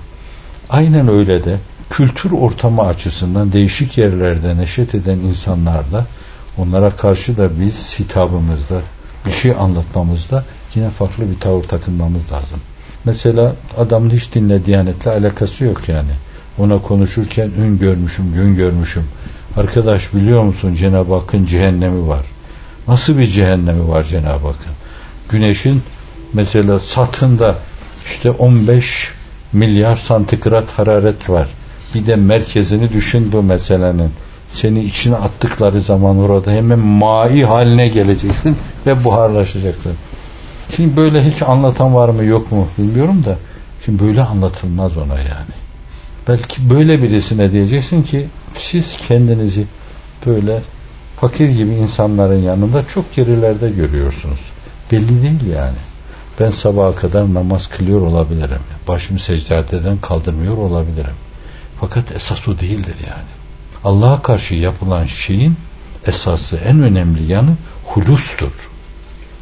Aynen 0.69 1.07
öyle 1.07 1.43
de 1.43 1.57
kültür 1.89 2.32
ortamı 2.32 2.82
açısından 2.82 3.53
değişik 3.53 3.98
yerlerde 3.98 4.58
neşet 4.58 4.96
eden 4.96 5.17
insanlarla 5.17 6.06
onlara 6.58 6.89
karşı 6.89 7.38
da 7.38 7.60
biz 7.60 8.00
hitabımızda 8.00 8.82
bir 9.25 9.32
şey 9.32 9.51
anlatmamızda 9.51 10.44
yine 10.75 10.89
farklı 10.89 11.29
bir 11.29 11.39
tavır 11.39 11.63
takınmamız 11.63 12.32
lazım. 12.32 12.60
Mesela 13.06 13.56
adamın 13.77 14.10
hiç 14.10 14.34
dinle 14.34 14.65
diyanetle 14.65 15.12
alakası 15.12 15.63
yok 15.63 15.89
yani. 15.89 16.12
Ona 16.58 16.82
konuşurken 16.82 17.51
ün 17.62 17.79
görmüşüm, 17.79 18.34
gün 18.34 18.56
görmüşüm. 18.56 19.03
Arkadaş 19.58 20.13
biliyor 20.13 20.44
musun 20.44 20.75
Cenab-ı 20.75 21.13
Hakk'ın 21.13 21.46
cehennemi 21.46 22.08
var. 22.08 22.25
Nasıl 22.88 23.17
bir 23.17 23.27
cehennemi 23.27 23.88
var 23.88 24.03
Cenab-ı 24.03 24.48
Hakk'ın? 24.48 24.74
Güneşin 25.29 25.82
mesela 26.34 26.79
satında 26.79 27.56
işte 28.06 28.32
15 28.32 29.12
milyar 29.53 29.98
santigrat 29.98 30.65
hararet 30.70 31.29
var 31.29 31.48
bir 31.96 32.06
de 32.06 32.15
merkezini 32.15 32.94
düşün 32.94 33.32
bu 33.32 33.44
meselenin. 33.44 34.12
Seni 34.50 34.84
içine 34.84 35.15
attıkları 35.15 35.82
zaman 35.82 36.17
orada 36.17 36.51
hemen 36.51 36.79
mai 36.79 37.44
haline 37.44 37.88
geleceksin 37.88 38.58
ve 38.86 39.03
buharlaşacaksın. 39.03 39.94
Şimdi 40.75 40.98
böyle 40.98 41.32
hiç 41.32 41.41
anlatan 41.41 41.96
var 41.96 42.10
mı 42.10 42.24
yok 42.24 42.51
mu 42.51 42.67
bilmiyorum 42.77 43.24
da 43.25 43.38
şimdi 43.86 44.03
böyle 44.03 44.22
anlatılmaz 44.22 44.98
ona 44.98 45.17
yani. 45.17 45.53
Belki 46.27 46.70
böyle 46.70 47.03
birisine 47.03 47.51
diyeceksin 47.51 48.03
ki 48.03 48.27
siz 48.58 48.98
kendinizi 49.08 49.65
böyle 50.25 50.62
fakir 51.20 51.50
gibi 51.50 51.72
insanların 51.72 52.41
yanında 52.41 52.84
çok 52.94 53.15
gerilerde 53.15 53.70
görüyorsunuz. 53.70 54.39
Belli 54.91 55.22
değil 55.22 55.53
yani. 55.56 55.77
Ben 56.39 56.51
sabaha 56.51 56.96
kadar 56.96 57.34
namaz 57.34 57.67
kılıyor 57.67 58.01
olabilirim. 58.01 58.62
Başımı 58.88 59.20
secdeden 59.20 59.98
kaldırmıyor 60.01 60.58
olabilirim. 60.58 61.15
Fakat 61.79 62.12
esas 62.15 62.48
o 62.48 62.60
değildir 62.60 62.96
yani. 63.01 63.29
Allah'a 63.84 64.22
karşı 64.22 64.55
yapılan 64.55 65.05
şeyin 65.05 65.55
esası 66.05 66.57
en 66.57 66.84
önemli 66.84 67.31
yanı 67.31 67.55
hulustur. 67.86 68.51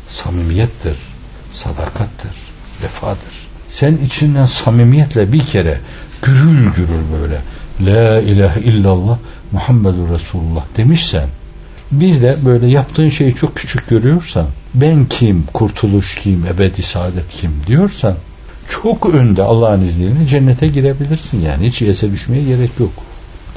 Samimiyettir, 0.07 0.97
sadakattır, 1.51 2.35
vefadır. 2.83 3.47
Sen 3.69 3.97
içinden 4.05 4.45
samimiyetle 4.45 5.31
bir 5.31 5.45
kere 5.45 5.79
gürül 6.21 6.73
gürül 6.73 7.03
böyle 7.19 7.41
La 7.79 8.21
ilahe 8.21 8.59
illallah 8.59 9.17
Muhammedur 9.51 10.09
Resulullah 10.09 10.65
demişsen 10.77 11.29
bir 11.91 12.21
de 12.21 12.37
böyle 12.45 12.67
yaptığın 12.67 13.09
şeyi 13.09 13.35
çok 13.35 13.55
küçük 13.55 13.89
görüyorsan 13.89 14.47
ben 14.73 15.05
kim, 15.05 15.43
kurtuluş 15.53 16.15
kim, 16.15 16.45
ebedi 16.45 16.83
saadet 16.83 17.29
kim 17.29 17.51
diyorsan 17.67 18.15
çok 18.69 19.05
önde 19.05 19.43
Allah'ın 19.43 19.81
izniyle 19.81 20.25
cennete 20.25 20.67
girebilirsin 20.67 21.41
yani. 21.41 21.67
Hiç 21.67 21.81
ese 21.81 22.11
düşmeye 22.11 22.43
gerek 22.43 22.71
yok 22.79 22.91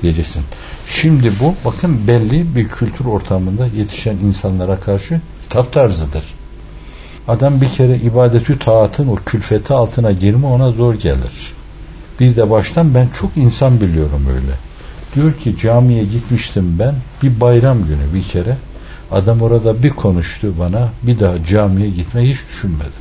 diyeceksin. 0.03 0.43
Şimdi 0.89 1.33
bu 1.41 1.55
bakın 1.65 2.09
belli 2.09 2.57
bir 2.57 2.69
kültür 2.69 3.05
ortamında 3.05 3.67
yetişen 3.67 4.17
insanlara 4.17 4.81
karşı 4.81 5.21
hitap 5.45 5.73
tarzıdır. 5.73 6.25
Adam 7.29 7.61
bir 7.61 7.69
kere 7.69 7.97
ibadetü 7.97 8.59
taatın 8.59 9.09
o 9.09 9.15
külfeti 9.15 9.75
altına 9.75 10.13
girme 10.13 10.47
ona 10.47 10.71
zor 10.71 10.95
gelir. 10.95 11.53
Bir 12.21 12.37
de 12.37 12.51
baştan 12.51 12.95
ben 12.95 13.09
çok 13.21 13.37
insan 13.37 13.81
biliyorum 13.81 14.27
öyle. 14.35 14.53
Diyor 15.15 15.33
ki 15.41 15.59
camiye 15.63 16.05
gitmiştim 16.05 16.77
ben 16.79 16.95
bir 17.23 17.41
bayram 17.41 17.79
günü 17.79 18.15
bir 18.15 18.23
kere. 18.23 18.57
Adam 19.11 19.43
orada 19.43 19.83
bir 19.83 19.91
konuştu 19.91 20.55
bana 20.59 20.89
bir 21.03 21.21
daha 21.21 21.45
camiye 21.45 21.91
gitmeyi 21.91 22.33
hiç 22.33 22.39
düşünmedim. 22.49 22.93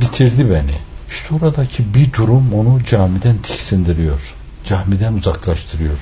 Bitirdi 0.00 0.50
beni. 0.50 0.93
İşte 1.10 1.34
oradaki 1.34 1.94
bir 1.94 2.12
durum 2.12 2.54
onu 2.54 2.84
camiden 2.90 3.36
tiksindiriyor. 3.42 4.20
Camiden 4.64 5.12
uzaklaştırıyor. 5.12 5.98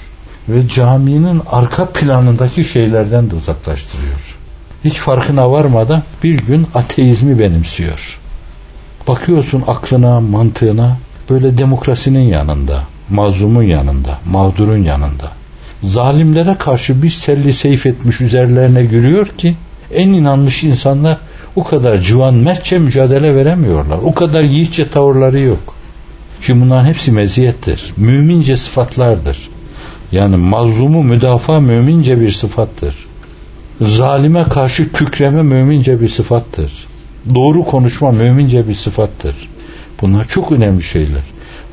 Ve 0.48 0.68
caminin 0.68 1.42
arka 1.50 1.88
planındaki 1.88 2.64
şeylerden 2.64 3.30
de 3.30 3.34
uzaklaştırıyor. 3.34 4.36
Hiç 4.84 4.94
farkına 4.94 5.50
varmadan 5.50 6.02
bir 6.22 6.38
gün 6.38 6.66
ateizmi 6.74 7.38
benimsiyor. 7.38 8.18
Bakıyorsun 9.08 9.64
aklına, 9.66 10.20
mantığına 10.20 10.96
böyle 11.30 11.58
demokrasinin 11.58 12.28
yanında, 12.28 12.82
mazlumun 13.10 13.62
yanında, 13.62 14.18
mağdurun 14.30 14.82
yanında. 14.82 15.30
Zalimlere 15.82 16.56
karşı 16.58 17.02
bir 17.02 17.10
selli 17.10 17.52
seyf 17.52 17.86
etmiş 17.86 18.20
üzerlerine 18.20 18.84
gülüyor 18.84 19.26
ki 19.26 19.54
en 19.94 20.08
inanmış 20.08 20.64
insanlar 20.64 21.18
o 21.56 21.64
kadar 21.64 21.98
civan 21.98 22.34
mertçe 22.34 22.78
mücadele 22.78 23.34
veremiyorlar. 23.34 23.98
O 24.04 24.14
kadar 24.14 24.42
yiğitçe 24.42 24.88
tavırları 24.88 25.40
yok. 25.40 25.74
Şimdi 26.40 26.64
bunların 26.64 26.86
hepsi 26.86 27.12
meziyettir. 27.12 27.92
Mümince 27.96 28.56
sıfatlardır. 28.56 29.48
Yani 30.12 30.36
mazlumu 30.36 31.02
müdafaa 31.02 31.60
mümince 31.60 32.20
bir 32.20 32.30
sıfattır. 32.30 32.94
Zalime 33.80 34.44
karşı 34.44 34.92
kükreme 34.92 35.42
mümince 35.42 36.00
bir 36.00 36.08
sıfattır. 36.08 36.86
Doğru 37.34 37.64
konuşma 37.64 38.12
mümince 38.12 38.68
bir 38.68 38.74
sıfattır. 38.74 39.36
Bunlar 40.00 40.28
çok 40.28 40.52
önemli 40.52 40.82
şeyler. 40.82 41.22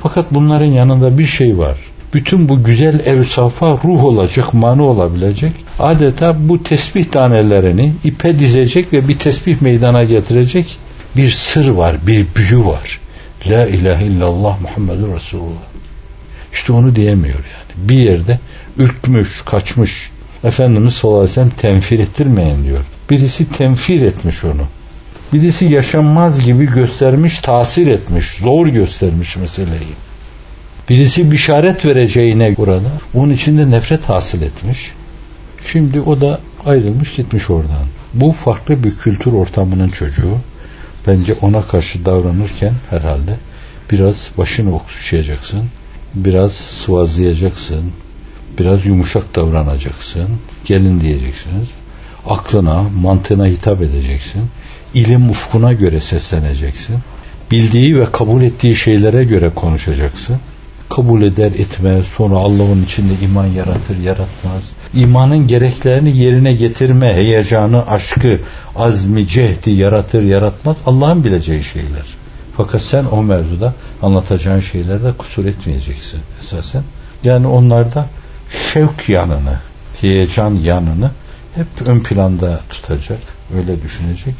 Fakat 0.03 0.33
bunların 0.33 0.65
yanında 0.65 1.17
bir 1.17 1.25
şey 1.25 1.57
var. 1.57 1.77
Bütün 2.13 2.49
bu 2.49 2.63
güzel 2.63 2.99
evsafa 3.05 3.71
ruh 3.83 4.03
olacak, 4.03 4.53
mani 4.53 4.81
olabilecek. 4.81 5.51
Adeta 5.79 6.35
bu 6.39 6.63
tesbih 6.63 7.05
tanelerini 7.05 7.93
ipe 8.03 8.39
dizecek 8.39 8.93
ve 8.93 9.07
bir 9.07 9.19
tesbih 9.19 9.61
meydana 9.61 10.03
getirecek 10.03 10.77
bir 11.15 11.29
sır 11.29 11.67
var, 11.67 11.95
bir 12.07 12.25
büyü 12.35 12.65
var. 12.65 12.99
La 13.47 13.67
ilahe 13.67 14.05
illallah 14.05 14.61
Muhammedur 14.61 15.15
Resulullah. 15.15 15.69
İşte 16.53 16.73
onu 16.73 16.95
diyemiyor 16.95 17.35
yani. 17.35 17.89
Bir 17.89 17.97
yerde 17.97 18.39
ürkmüş, 18.77 19.41
kaçmış. 19.45 20.09
Efendimiz 20.43 20.93
sallallahu 20.93 21.19
aleyhi 21.19 21.31
ve 21.31 21.33
sellem 21.33 21.49
tenfir 21.49 21.99
ettirmeyin 21.99 22.63
diyor. 22.63 22.79
Birisi 23.09 23.49
tenfir 23.49 24.01
etmiş 24.01 24.43
onu. 24.43 24.67
Birisi 25.33 25.65
yaşanmaz 25.65 26.45
gibi 26.45 26.65
göstermiş, 26.65 27.39
tasir 27.39 27.87
etmiş, 27.87 28.37
zor 28.41 28.67
göstermiş 28.67 29.37
meseleyi. 29.37 29.95
Birisi 30.89 31.31
bişaret 31.31 31.85
vereceğine 31.85 32.57
burada. 32.57 32.91
Onun 33.13 33.33
içinde 33.33 33.71
nefret 33.71 34.09
hasıl 34.09 34.41
etmiş. 34.41 34.91
Şimdi 35.71 36.01
o 36.01 36.21
da 36.21 36.39
ayrılmış 36.65 37.15
gitmiş 37.15 37.49
oradan. 37.49 37.85
Bu 38.13 38.31
farklı 38.31 38.83
bir 38.83 38.95
kültür 38.95 39.33
ortamının 39.33 39.89
çocuğu. 39.89 40.37
Bence 41.07 41.33
ona 41.41 41.61
karşı 41.61 42.05
davranırken 42.05 42.73
herhalde 42.89 43.35
biraz 43.91 44.29
başını 44.37 44.75
okşayacaksın. 44.75 45.63
Biraz 46.15 46.53
sıvazlayacaksın. 46.53 47.91
Biraz 48.59 48.85
yumuşak 48.85 49.35
davranacaksın. 49.35 50.29
Gelin 50.65 51.01
diyeceksiniz. 51.01 51.67
Aklına, 52.25 52.83
mantığına 53.01 53.45
hitap 53.45 53.81
edeceksin. 53.81 54.41
İlim 54.93 55.29
ufkuna 55.29 55.73
göre 55.73 55.99
sesleneceksin. 55.99 56.95
Bildiği 57.51 57.99
ve 57.99 58.05
kabul 58.11 58.41
ettiği 58.41 58.75
şeylere 58.75 59.23
göre 59.23 59.49
konuşacaksın 59.55 60.39
kabul 60.89 61.21
eder 61.21 61.51
etmez. 61.51 62.05
Sonra 62.05 62.35
Allah'ın 62.35 62.83
içinde 62.83 63.13
iman 63.21 63.45
yaratır 63.45 63.97
yaratmaz. 64.03 64.63
İmanın 64.93 65.47
gereklerini 65.47 66.17
yerine 66.17 66.53
getirme 66.53 67.13
heyecanı 67.13 67.87
aşkı 67.87 68.39
azmi 68.75 69.27
cehdi 69.27 69.71
yaratır 69.71 70.23
yaratmaz. 70.23 70.77
Allah'ın 70.85 71.23
bileceği 71.23 71.63
şeyler. 71.63 72.05
Fakat 72.57 72.81
sen 72.81 73.05
o 73.05 73.23
mevzuda 73.23 73.73
anlatacağın 74.01 74.59
şeylerde 74.59 75.11
kusur 75.11 75.45
etmeyeceksin 75.45 76.19
esasen. 76.39 76.83
Yani 77.23 77.47
onlarda 77.47 78.05
şevk 78.73 79.09
yanını 79.09 79.59
heyecan 80.01 80.53
yanını 80.55 81.11
hep 81.55 81.67
ön 81.85 81.99
planda 81.99 82.59
tutacak 82.69 83.19
öyle 83.57 83.83
düşünecek. 83.83 84.35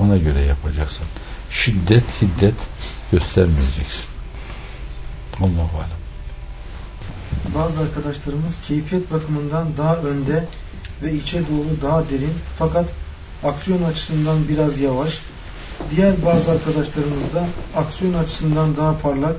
Ona 0.00 0.16
göre 0.16 0.40
yapacaksın. 0.48 1.06
Şiddet 1.50 2.04
hiddet 2.22 2.54
göstermeyeceksin 3.12 4.12
Allahu 5.42 5.76
alem. 5.78 6.02
Bazı 7.54 7.80
arkadaşlarımız 7.80 8.60
keyfiyet 8.68 9.12
bakımından 9.12 9.66
daha 9.78 9.96
önde 9.96 10.44
ve 11.02 11.14
içe 11.14 11.38
doğru 11.38 11.82
daha 11.82 12.00
derin 12.10 12.34
fakat 12.58 12.84
aksiyon 13.44 13.82
açısından 13.82 14.38
biraz 14.48 14.80
yavaş. 14.80 15.18
Diğer 15.96 16.14
bazı 16.26 16.50
arkadaşlarımız 16.50 17.32
da 17.34 17.46
aksiyon 17.76 18.14
açısından 18.14 18.76
daha 18.76 18.98
parlak, 18.98 19.36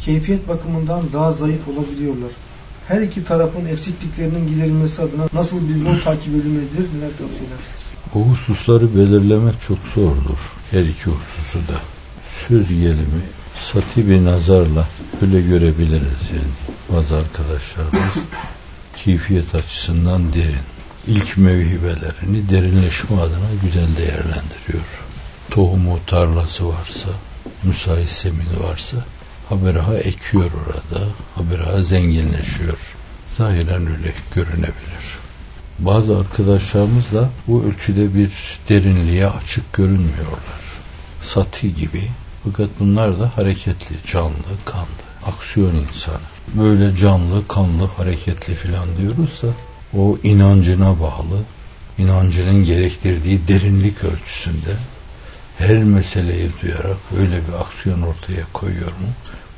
keyfiyet 0.00 0.48
bakımından 0.48 1.02
daha 1.12 1.32
zayıf 1.32 1.68
olabiliyorlar. 1.68 2.30
Her 2.88 3.00
iki 3.00 3.24
tarafın 3.24 3.66
eksikliklerinin 3.66 4.48
giderilmesi 4.48 5.02
adına 5.02 5.28
nasıl 5.32 5.68
bir 5.68 5.74
yol 5.74 6.00
takip 6.04 6.34
edilmelidir? 6.34 6.86
Neler 6.96 7.10
tavsiye 7.10 7.46
edersiniz? 7.48 7.82
O 8.14 8.18
hususları 8.20 8.96
belirlemek 8.96 9.54
çok 9.68 9.78
zordur. 9.94 10.38
Her 10.70 10.82
iki 10.82 11.10
hususu 11.10 11.58
da. 11.58 11.78
Söz 12.48 12.68
gelimi 12.68 13.22
sati 13.62 14.08
bir 14.10 14.24
nazarla 14.24 14.86
öyle 15.22 15.40
görebiliriz 15.40 16.30
yani. 16.30 16.52
Bazı 16.92 17.16
arkadaşlarımız 17.16 18.14
keyfiyet 18.96 19.54
açısından 19.54 20.32
derin. 20.32 20.66
İlk 21.06 21.36
mevhibelerini 21.36 22.48
derinleşme 22.48 23.16
adına 23.16 23.50
güzel 23.62 23.96
değerlendiriyor. 23.96 24.84
Tohumu 25.50 25.98
tarlası 26.06 26.68
varsa, 26.68 27.08
müsait 27.62 28.10
zemini 28.10 28.62
varsa 28.62 28.96
haberaha 29.48 29.96
ekiyor 29.96 30.50
orada. 30.66 31.04
Haberaha 31.34 31.82
zenginleşiyor. 31.82 32.78
Zahiren 33.38 33.86
öyle 33.86 34.14
görünebilir. 34.34 35.22
Bazı 35.78 36.18
arkadaşlarımız 36.18 37.12
da 37.12 37.30
bu 37.48 37.64
ölçüde 37.64 38.14
bir 38.14 38.32
derinliğe 38.68 39.26
açık 39.26 39.72
görünmüyorlar. 39.72 40.62
Sati 41.22 41.74
gibi 41.74 42.02
fakat 42.44 42.68
bunlar 42.80 43.20
da 43.20 43.36
hareketli, 43.36 43.96
canlı, 44.12 44.52
kanlı, 44.64 44.86
aksiyon 45.26 45.74
insanı. 45.74 46.16
Böyle 46.54 46.96
canlı, 46.96 47.48
kanlı, 47.48 47.86
hareketli 47.96 48.54
filan 48.54 48.88
diyoruz 48.98 49.42
da 49.42 49.48
o 49.98 50.18
inancına 50.22 51.00
bağlı, 51.00 51.42
inancının 51.98 52.64
gerektirdiği 52.64 53.48
derinlik 53.48 54.04
ölçüsünde 54.04 54.76
her 55.58 55.84
meseleyi 55.84 56.50
duyarak 56.62 56.96
öyle 57.18 57.40
bir 57.48 57.60
aksiyon 57.60 58.02
ortaya 58.02 58.44
koyuyor 58.52 58.86
mu? 58.86 59.08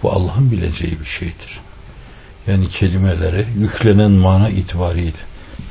Bu 0.03 0.13
Allah'ın 0.13 0.51
bileceği 0.51 1.01
bir 1.01 1.07
şeydir. 1.07 1.61
Yani 2.47 2.69
kelimelere 2.69 3.47
yüklenen 3.59 4.11
mana 4.11 4.49
itibariyle 4.49 5.19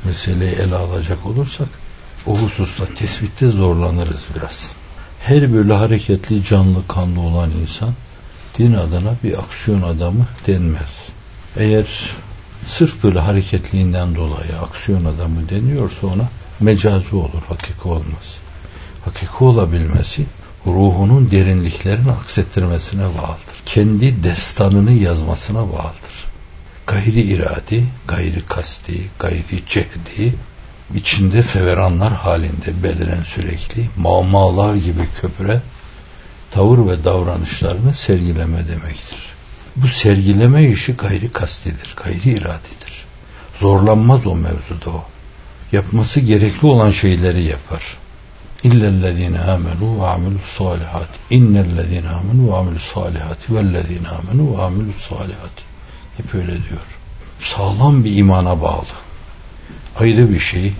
meseleyi 0.04 0.52
ele 0.52 0.74
alacak 0.74 1.26
olursak 1.26 1.68
o 2.26 2.36
hususta 2.38 2.86
tespitte 2.94 3.48
zorlanırız 3.48 4.22
biraz 4.36 4.72
her 5.24 5.52
böyle 5.52 5.72
hareketli, 5.72 6.44
canlı, 6.44 6.88
kanlı 6.88 7.20
olan 7.20 7.50
insan 7.62 7.94
din 8.58 8.74
adına 8.74 9.14
bir 9.24 9.38
aksiyon 9.38 9.82
adamı 9.82 10.26
denmez. 10.46 11.08
Eğer 11.56 11.86
sırf 12.66 13.02
böyle 13.02 13.18
hareketliğinden 13.18 14.14
dolayı 14.14 14.58
aksiyon 14.62 15.04
adamı 15.04 15.48
deniyorsa 15.48 16.06
ona 16.06 16.28
mecazi 16.60 17.16
olur, 17.16 17.42
hakiki 17.48 17.88
olmaz. 17.88 18.38
Hakiki 19.04 19.44
olabilmesi 19.44 20.26
ruhunun 20.66 21.30
derinliklerini 21.30 22.10
aksettirmesine 22.10 23.02
bağlıdır. 23.02 23.56
Kendi 23.66 24.22
destanını 24.22 24.92
yazmasına 24.92 25.60
bağlıdır. 25.60 26.24
Gayri 26.86 27.20
iradi, 27.20 27.84
gayri 28.08 28.46
kasti, 28.46 29.08
gayri 29.18 29.66
cehdi 29.68 30.34
içinde 30.94 31.42
feveranlar 31.42 32.12
halinde 32.12 32.82
beliren 32.82 33.22
sürekli 33.22 33.88
mağmalar 33.96 34.74
gibi 34.74 35.08
köpüre 35.20 35.60
tavır 36.50 36.90
ve 36.90 37.04
davranışlarını 37.04 37.94
sergileme 37.94 38.68
demektir. 38.68 39.18
Bu 39.76 39.88
sergileme 39.88 40.64
işi 40.64 40.92
gayri 40.92 41.32
kastidir, 41.32 41.94
gayri 42.04 42.30
iradidir. 42.30 43.04
Zorlanmaz 43.60 44.26
o 44.26 44.34
mevzuda 44.34 44.90
o. 44.90 45.04
Yapması 45.72 46.20
gerekli 46.20 46.66
olan 46.66 46.90
şeyleri 46.90 47.42
yapar. 47.42 47.82
İllellezine 48.62 49.40
amenu 49.40 50.00
ve 50.00 50.06
amilus 50.06 50.44
salihat. 50.44 51.08
İnnellezine 51.30 52.08
amenu 52.08 52.52
ve 52.52 52.56
amilus 52.56 52.92
salihat. 52.94 53.50
Vellezine 53.50 54.08
amenu 54.08 54.58
ve 54.58 54.62
amilus 54.62 55.08
salihat. 55.08 55.64
Hep 56.16 56.34
öyle 56.34 56.52
diyor. 56.52 56.86
Sağlam 57.40 58.04
bir 58.04 58.16
imana 58.16 58.62
bağlı 58.62 59.03
ayrı 60.00 60.32
bir 60.32 60.38
şey. 60.38 60.72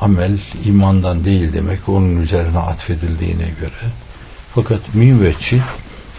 Amel 0.00 0.38
imandan 0.64 1.24
değil 1.24 1.52
demek 1.52 1.88
onun 1.88 2.22
üzerine 2.22 2.58
atfedildiğine 2.58 3.48
göre. 3.60 3.90
Fakat 4.54 4.94
müveccih 4.94 5.62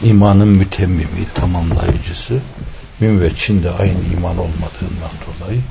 imanın 0.04 0.48
mütemmimi, 0.48 1.26
tamamlayıcısı. 1.34 2.40
Müveccin 3.00 3.64
de 3.64 3.72
aynı 3.72 4.00
iman 4.14 4.38
olmadığından 4.38 5.12
dolayı 5.28 5.62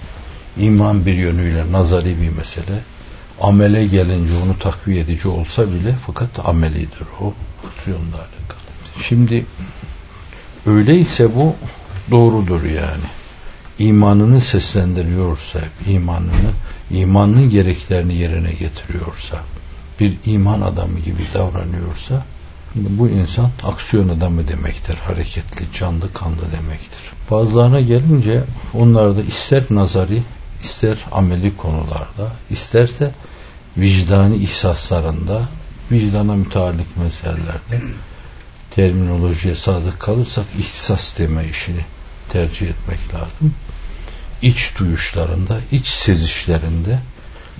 iman 0.56 1.06
bir 1.06 1.14
yönüyle 1.14 1.72
nazari 1.72 2.20
bir 2.20 2.28
mesele. 2.28 2.82
Amele 3.40 3.86
gelince 3.86 4.32
onu 4.44 4.58
takviye 4.58 5.00
edici 5.00 5.28
olsa 5.28 5.72
bile 5.72 5.94
fakat 6.06 6.48
amelidir 6.48 7.06
o. 7.20 7.34
Aksiyonla 7.68 8.16
alakalı. 8.16 8.60
Şimdi 9.08 9.46
öyleyse 10.66 11.34
bu 11.36 11.54
doğrudur 12.10 12.62
yani 12.64 13.19
imanını 13.80 14.40
seslendiriyorsa, 14.40 15.58
imanını, 15.86 16.50
imanın 16.90 17.50
gereklerini 17.50 18.14
yerine 18.14 18.52
getiriyorsa, 18.52 19.36
bir 20.00 20.14
iman 20.24 20.60
adamı 20.60 20.98
gibi 20.98 21.22
davranıyorsa 21.34 22.24
bu 22.74 23.08
insan 23.08 23.50
aksiyon 23.62 24.08
adamı 24.08 24.48
demektir. 24.48 24.94
Hareketli, 24.94 25.64
canlı, 25.78 26.12
kanlı 26.12 26.36
demektir. 26.36 27.00
Bazılarına 27.30 27.80
gelince 27.80 28.44
onlar 28.74 29.16
da 29.16 29.22
ister 29.22 29.62
nazari, 29.70 30.22
ister 30.64 30.96
ameli 31.12 31.56
konularda, 31.56 32.32
isterse 32.50 33.10
vicdani 33.76 34.36
ihsaslarında, 34.36 35.42
vicdana 35.92 36.34
müteallik 36.34 36.96
meselelerde 36.96 37.80
terminolojiye 38.70 39.54
sadık 39.56 40.00
kalırsak 40.00 40.44
ihtisas 40.58 41.18
deme 41.18 41.48
işini 41.48 41.80
tercih 42.32 42.68
etmek 42.68 43.14
lazım. 43.14 43.54
İç 44.42 44.72
duyuşlarında, 44.78 45.58
iç 45.72 45.86
sezişlerinde 45.86 46.98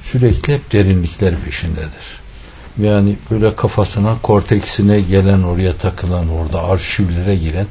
sürekli 0.05 0.55
hep 0.55 0.73
derinlikler 0.73 1.35
peşindedir. 1.37 2.21
Yani 2.79 3.17
böyle 3.31 3.57
kafasına, 3.57 4.17
korteksine 4.23 5.01
gelen, 5.01 5.43
oraya 5.43 5.77
takılan, 5.77 6.29
orada 6.29 6.63
arşivlere 6.65 7.37
giren 7.37 7.67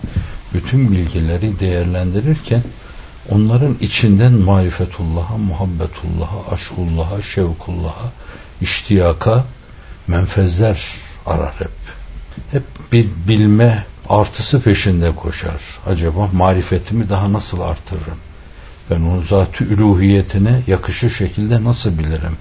bütün 0.54 0.92
bilgileri 0.92 1.60
değerlendirirken 1.60 2.64
onların 3.30 3.78
içinden 3.82 4.34
marifetullah'a, 4.34 5.38
muhabbetullah'a, 5.38 6.54
aşkullah'a, 6.54 7.22
şevkullah'a, 7.22 8.12
iştiyaka, 8.62 9.46
menfezler 10.08 10.80
arar 11.26 11.54
hep. 11.60 11.72
Hep 12.52 12.64
bir 12.92 13.08
bilme 13.28 13.86
artısı 14.10 14.62
peşinde 14.62 15.16
koşar. 15.16 15.62
Acaba 15.88 16.28
marifetimi 16.34 17.10
daha 17.10 17.34
nasıl 17.34 17.60
artırırım? 17.60 18.18
Ben 18.90 19.02
onun 19.02 19.22
zat-ı 19.22 19.64
üluhiyetine 19.64 20.62
yakışır 20.68 21.10
şekilde 21.10 21.64
nasıl 21.64 22.00
bilirim? 22.00 22.38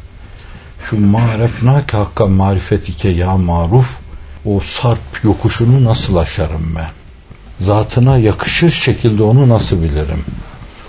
Şu 0.90 1.00
marefnake 1.00 1.96
hakka 1.96 2.26
marifetike 2.26 3.08
ya 3.08 3.36
maruf 3.36 3.98
o 4.44 4.60
sarp 4.60 5.24
yokuşunu 5.24 5.84
nasıl 5.84 6.16
aşarım 6.16 6.74
ben? 6.76 6.90
Zatına 7.66 8.18
yakışır 8.18 8.70
şekilde 8.70 9.22
onu 9.22 9.48
nasıl 9.48 9.82
bilirim? 9.82 10.24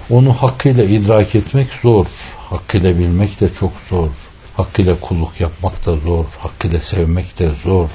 Onu 0.09 0.33
hakkıyla 0.33 0.83
idrak 0.83 1.35
etmek 1.35 1.67
zor. 1.81 2.05
Hakkıyla 2.49 2.99
bilmek 2.99 3.41
de 3.41 3.49
çok 3.59 3.71
zor. 3.89 4.09
Hakkıyla 4.57 4.95
kulluk 5.01 5.41
yapmak 5.41 5.85
da 5.85 5.97
zor. 5.97 6.25
Hakkıyla 6.39 6.79
sevmek 6.79 7.39
de 7.39 7.49
zor. 7.63 7.89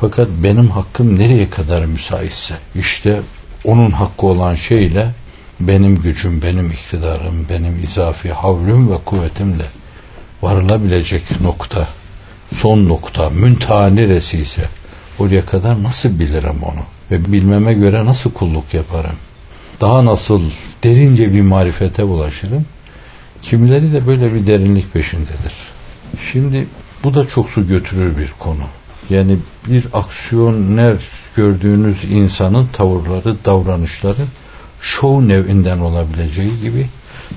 Fakat 0.00 0.28
benim 0.28 0.70
hakkım 0.70 1.18
nereye 1.18 1.50
kadar 1.50 1.84
müsaitse 1.84 2.54
işte 2.74 3.20
onun 3.64 3.90
hakkı 3.90 4.26
olan 4.26 4.54
şeyle 4.54 5.10
benim 5.60 6.02
gücüm, 6.02 6.42
benim 6.42 6.70
iktidarım, 6.70 7.46
benim 7.50 7.84
izafi 7.84 8.32
havlüm 8.32 8.92
ve 8.92 8.96
kuvvetimle 9.04 9.64
varılabilecek 10.42 11.40
nokta, 11.40 11.88
son 12.56 12.88
nokta, 12.88 13.30
müntaha 13.30 13.86
neresi 13.86 14.38
ise 14.38 14.68
oraya 15.18 15.46
kadar 15.46 15.82
nasıl 15.82 16.18
bilirim 16.18 16.62
onu 16.62 16.82
ve 17.10 17.32
bilmeme 17.32 17.74
göre 17.74 18.04
nasıl 18.04 18.30
kulluk 18.32 18.74
yaparım? 18.74 19.16
Daha 19.80 20.04
nasıl 20.04 20.42
derince 20.84 21.34
bir 21.34 21.40
marifete 21.40 22.04
ulaşırım? 22.04 22.64
Kimileri 23.42 23.92
de 23.92 24.06
böyle 24.06 24.34
bir 24.34 24.46
derinlik 24.46 24.92
peşindedir. 24.92 25.52
Şimdi 26.32 26.66
bu 27.04 27.14
da 27.14 27.28
çok 27.28 27.50
su 27.50 27.68
götürür 27.68 28.16
bir 28.18 28.32
konu. 28.38 28.62
Yani 29.10 29.36
bir 29.68 29.84
aksiyoner 29.92 30.96
gördüğünüz 31.36 32.04
insanın 32.04 32.68
tavırları, 32.72 33.44
davranışları 33.44 34.22
şov 34.80 35.28
nevinden 35.28 35.78
olabileceği 35.78 36.60
gibi 36.60 36.86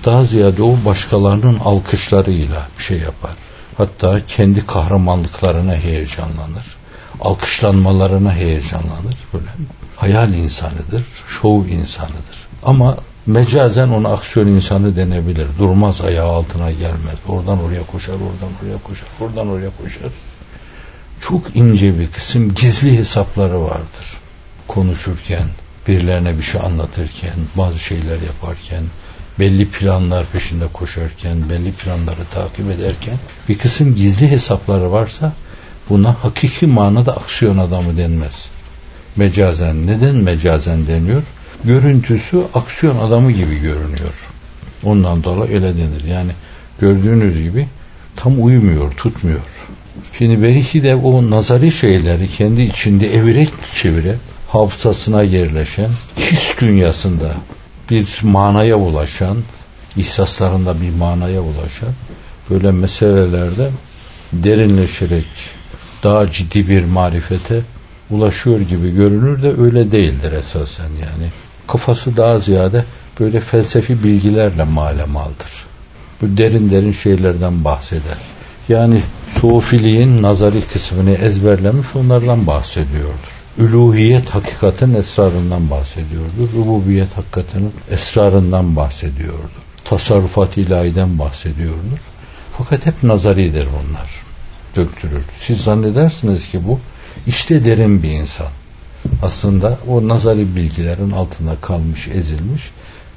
daha 0.05 0.25
ziyade 0.25 0.63
o 0.63 0.75
başkalarının 0.85 1.59
alkışlarıyla 1.59 2.67
bir 2.77 2.83
şey 2.83 2.99
yapar. 2.99 3.31
Hatta 3.77 4.25
kendi 4.25 4.65
kahramanlıklarına 4.65 5.75
heyecanlanır. 5.75 6.75
Alkışlanmalarına 7.21 8.33
heyecanlanır. 8.33 9.17
Böyle 9.33 9.45
hayal 9.95 10.33
insanıdır, 10.33 11.05
şov 11.27 11.65
insanıdır. 11.65 12.47
Ama 12.63 12.97
mecazen 13.25 13.89
ona 13.89 14.09
aksiyon 14.09 14.47
insanı 14.47 14.95
denebilir. 14.95 15.47
Durmaz 15.59 16.01
ayağı 16.01 16.31
altına 16.31 16.71
gelmez. 16.71 17.17
Oradan 17.27 17.63
oraya 17.63 17.83
koşar, 17.83 18.13
oradan 18.13 18.51
oraya 18.63 18.77
koşar, 18.83 19.07
oradan 19.19 19.47
oraya 19.47 19.69
koşar. 19.81 20.11
Çok 21.21 21.55
ince 21.55 21.99
bir 21.99 22.11
kısım 22.11 22.53
gizli 22.53 22.97
hesapları 22.97 23.61
vardır. 23.61 24.17
Konuşurken, 24.67 25.47
birilerine 25.87 26.37
bir 26.37 26.43
şey 26.43 26.61
anlatırken, 26.61 27.33
bazı 27.55 27.79
şeyler 27.79 28.21
yaparken, 28.21 28.83
belli 29.39 29.67
planlar 29.67 30.25
peşinde 30.25 30.65
koşarken, 30.73 31.49
belli 31.49 31.71
planları 31.71 32.25
takip 32.33 32.71
ederken 32.71 33.17
bir 33.49 33.57
kısım 33.57 33.95
gizli 33.95 34.31
hesapları 34.31 34.91
varsa 34.91 35.33
buna 35.89 36.13
hakiki 36.23 36.67
manada 36.67 37.17
aksiyon 37.17 37.57
adamı 37.57 37.97
denmez. 37.97 38.45
Mecazen. 39.15 39.87
Neden 39.87 40.15
mecazen 40.15 40.87
deniyor? 40.87 41.23
Görüntüsü 41.63 42.41
aksiyon 42.53 43.07
adamı 43.07 43.31
gibi 43.31 43.59
görünüyor. 43.59 44.27
Ondan 44.83 45.23
dolayı 45.23 45.53
öyle 45.53 45.77
denir. 45.77 46.03
Yani 46.07 46.31
gördüğünüz 46.79 47.43
gibi 47.43 47.67
tam 48.15 48.43
uymuyor, 48.43 48.91
tutmuyor. 48.91 49.39
Şimdi 50.17 50.43
belki 50.43 50.83
de 50.83 50.95
o 50.95 51.29
nazari 51.29 51.71
şeyleri 51.71 52.27
kendi 52.27 52.61
içinde 52.61 53.15
evirek 53.15 53.49
çevire 53.75 54.15
hafızasına 54.53 55.23
yerleşen, 55.23 55.89
his 56.17 56.59
dünyasında 56.61 57.31
bir 57.89 58.19
manaya 58.23 58.75
ulaşan, 58.75 59.37
ihsaslarında 59.97 60.81
bir 60.81 60.95
manaya 60.95 61.41
ulaşan 61.41 61.93
böyle 62.49 62.71
meselelerde 62.71 63.69
derinleşerek 64.33 65.25
daha 66.03 66.31
ciddi 66.31 66.67
bir 66.69 66.85
marifete 66.85 67.61
ulaşıyor 68.09 68.59
gibi 68.59 68.95
görünür 68.95 69.43
de 69.43 69.61
öyle 69.61 69.91
değildir 69.91 70.31
esasen 70.31 70.89
yani. 70.89 71.31
Kafası 71.67 72.17
daha 72.17 72.39
ziyade 72.39 72.85
böyle 73.19 73.39
felsefi 73.39 74.03
bilgilerle 74.03 74.63
malemaldır. 74.63 75.65
Bu 76.21 76.37
derin 76.37 76.71
derin 76.71 76.91
şeylerden 76.91 77.63
bahseder. 77.63 78.17
Yani 78.69 79.01
sufiliğin 79.39 80.21
nazari 80.21 80.61
kısmını 80.61 81.13
ezberlemiş 81.13 81.87
onlardan 81.95 82.47
bahsediyordur. 82.47 83.32
Üluhiyet 83.57 84.29
hakikatin 84.29 84.93
esrarından 84.93 85.69
bahsediyordur. 85.69 86.53
Rububiyet 86.55 87.17
hakikatinin 87.17 87.73
esrarından 87.91 88.75
bahsediyordur. 88.75 89.49
Tasarrufat 89.85 90.57
ilahiden 90.57 91.19
bahsediyordur. 91.19 91.99
Fakat 92.57 92.85
hep 92.85 93.03
nazaridir 93.03 93.67
bunlar. 93.67 94.09
Döktürür. 94.75 95.23
Siz 95.39 95.61
zannedersiniz 95.61 96.49
ki 96.49 96.67
bu 96.67 96.79
işte 97.27 97.65
derin 97.65 98.03
bir 98.03 98.09
insan. 98.09 98.47
Aslında 99.21 99.77
o 99.87 100.07
nazari 100.07 100.55
bilgilerin 100.55 101.11
altında 101.11 101.55
kalmış, 101.61 102.07
ezilmiş 102.07 102.71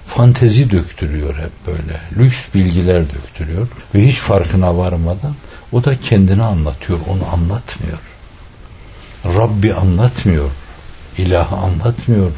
fantezi 0.06 0.70
döktürüyor 0.70 1.34
hep 1.34 1.66
böyle. 1.66 2.00
Lüks 2.18 2.36
bilgiler 2.54 3.02
döktürüyor 3.02 3.66
ve 3.94 4.06
hiç 4.06 4.16
farkına 4.16 4.76
varmadan 4.76 5.34
o 5.72 5.84
da 5.84 6.00
kendini 6.00 6.42
anlatıyor, 6.42 6.98
onu 7.08 7.22
anlatmıyor. 7.32 7.98
Rabbi 9.34 9.74
anlatmıyor, 9.74 10.50
ilahı 11.18 11.56
anlatmıyor, 11.56 12.32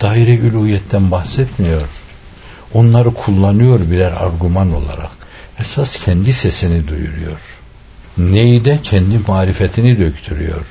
daire 0.00 0.34
üluhiyetten 0.34 1.10
bahsetmiyor. 1.10 1.88
Onları 2.74 3.14
kullanıyor 3.14 3.80
birer 3.90 4.12
argüman 4.12 4.72
olarak. 4.72 5.10
Esas 5.60 6.04
kendi 6.04 6.32
sesini 6.32 6.88
duyuruyor. 6.88 7.40
Neyde 8.18 8.78
kendi 8.82 9.18
marifetini 9.18 9.98
döktürüyor. 9.98 10.66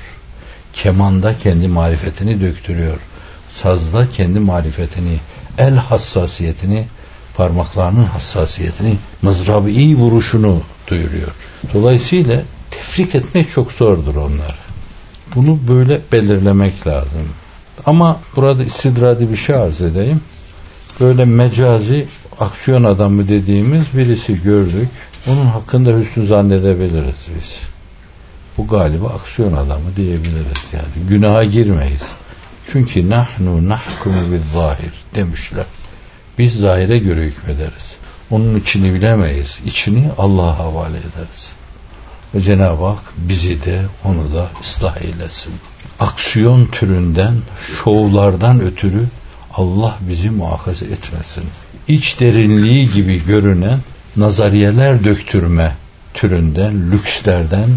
Kemanda 0.72 1.38
kendi 1.38 1.68
marifetini 1.68 2.40
döktürüyor. 2.40 2.98
Sazda 3.48 4.08
kendi 4.10 4.40
marifetini, 4.40 5.18
el 5.58 5.74
hassasiyetini, 5.74 6.86
parmaklarının 7.36 8.04
hassasiyetini, 8.04 8.96
mızrabı 9.22 9.70
iyi 9.70 9.96
vuruşunu 9.96 10.62
duyuruyor. 10.88 11.30
Dolayısıyla 11.74 12.42
tefrik 12.70 13.14
etmek 13.14 13.50
çok 13.52 13.72
zordur 13.72 14.14
onlar. 14.14 14.69
Bunu 15.34 15.58
böyle 15.68 16.00
belirlemek 16.12 16.86
lazım. 16.86 17.28
Ama 17.86 18.20
burada 18.36 18.64
istidradi 18.64 19.30
bir 19.30 19.36
şey 19.36 19.56
arz 19.56 19.80
edeyim. 19.80 20.20
Böyle 21.00 21.24
mecazi 21.24 22.06
aksiyon 22.40 22.84
adamı 22.84 23.28
dediğimiz 23.28 23.84
birisi 23.94 24.42
gördük. 24.42 24.88
Onun 25.28 25.46
hakkında 25.46 25.98
hüsnü 25.98 26.26
zannedebiliriz 26.26 27.26
biz. 27.38 27.60
Bu 28.58 28.66
galiba 28.66 29.06
aksiyon 29.06 29.52
adamı 29.52 29.96
diyebiliriz 29.96 30.62
yani. 30.72 31.08
Günaha 31.08 31.52
girmeyiz. 31.52 32.02
Çünkü 32.72 33.10
nahnu 33.10 33.68
nahkumu 33.68 34.32
bil 34.32 34.42
zahir 34.54 34.92
demişler. 35.14 35.64
Biz 36.38 36.54
zahire 36.54 36.98
göre 36.98 37.24
hükmederiz. 37.24 37.94
Onun 38.30 38.60
içini 38.60 38.94
bilemeyiz. 38.94 39.60
İçini 39.66 40.10
Allah'a 40.18 40.58
havale 40.58 40.96
ederiz. 40.96 41.52
Ve 42.34 42.40
Cenab-ı 42.40 42.84
Hak 42.84 43.12
bizi 43.16 43.64
de 43.64 43.82
onu 44.04 44.34
da 44.34 44.48
ıslah 44.60 44.96
eylesin. 44.96 45.52
Aksiyon 46.00 46.66
türünden, 46.66 47.34
şovlardan 47.84 48.60
ötürü 48.60 49.06
Allah 49.54 49.98
bizi 50.00 50.30
muhafaza 50.30 50.86
etmesin. 50.86 51.44
İç 51.88 52.20
derinliği 52.20 52.90
gibi 52.90 53.24
görünen 53.26 53.78
nazariyeler 54.16 55.04
döktürme 55.04 55.76
türünden, 56.14 56.90
lükslerden 56.90 57.68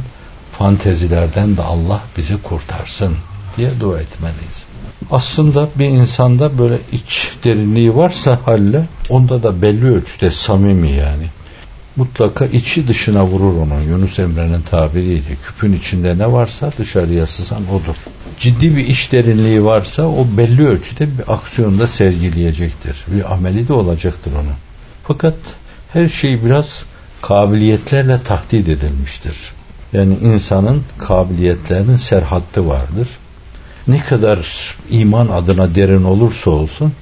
fantezilerden 0.52 1.58
de 1.58 1.62
Allah 1.62 2.02
bizi 2.18 2.42
kurtarsın 2.42 3.16
diye 3.58 3.70
dua 3.80 4.00
etmeliyiz. 4.00 4.64
Aslında 5.12 5.70
bir 5.76 5.86
insanda 5.86 6.58
böyle 6.58 6.78
iç 6.92 7.32
derinliği 7.44 7.96
varsa 7.96 8.40
halle 8.46 8.86
onda 9.10 9.44
da 9.44 9.62
belli 9.62 9.96
ölçüde 9.96 10.32
samimi 10.32 10.92
yani. 10.92 11.28
Mutlaka 11.96 12.46
içi 12.46 12.88
dışına 12.88 13.26
vurur 13.26 13.58
onu. 13.58 13.82
Yunus 13.90 14.20
Emre'nin 14.20 14.62
tabiriyle 14.62 15.36
küpün 15.46 15.74
içinde 15.74 16.18
ne 16.18 16.32
varsa 16.32 16.72
dışarıya 16.78 17.28
sızan 17.28 17.64
odur. 17.70 17.96
Ciddi 18.40 18.76
bir 18.76 18.88
iç 18.88 19.12
derinliği 19.12 19.64
varsa 19.64 20.08
o 20.08 20.28
belli 20.38 20.68
ölçüde 20.68 21.18
bir 21.18 21.34
aksiyonda 21.34 21.88
sergileyecektir. 21.88 23.04
Bir 23.08 23.34
ameli 23.34 23.68
de 23.68 23.74
olacaktır 23.74 24.32
onun. 24.32 24.56
Fakat 25.04 25.36
her 25.94 26.08
şey 26.08 26.46
biraz 26.46 26.84
kabiliyetlerle 27.22 28.24
tahdit 28.24 28.70
edilmiştir. 28.70 29.36
Yani 29.94 30.18
insanın 30.24 30.84
kabiliyetlerinin 30.98 31.96
serhattı 31.96 32.68
vardır. 32.68 33.08
Ne 33.88 34.00
kadar 34.00 34.48
iman 34.90 35.28
adına 35.28 35.76
derin 35.76 36.04
olursa 36.04 36.52
olsun 36.52 36.94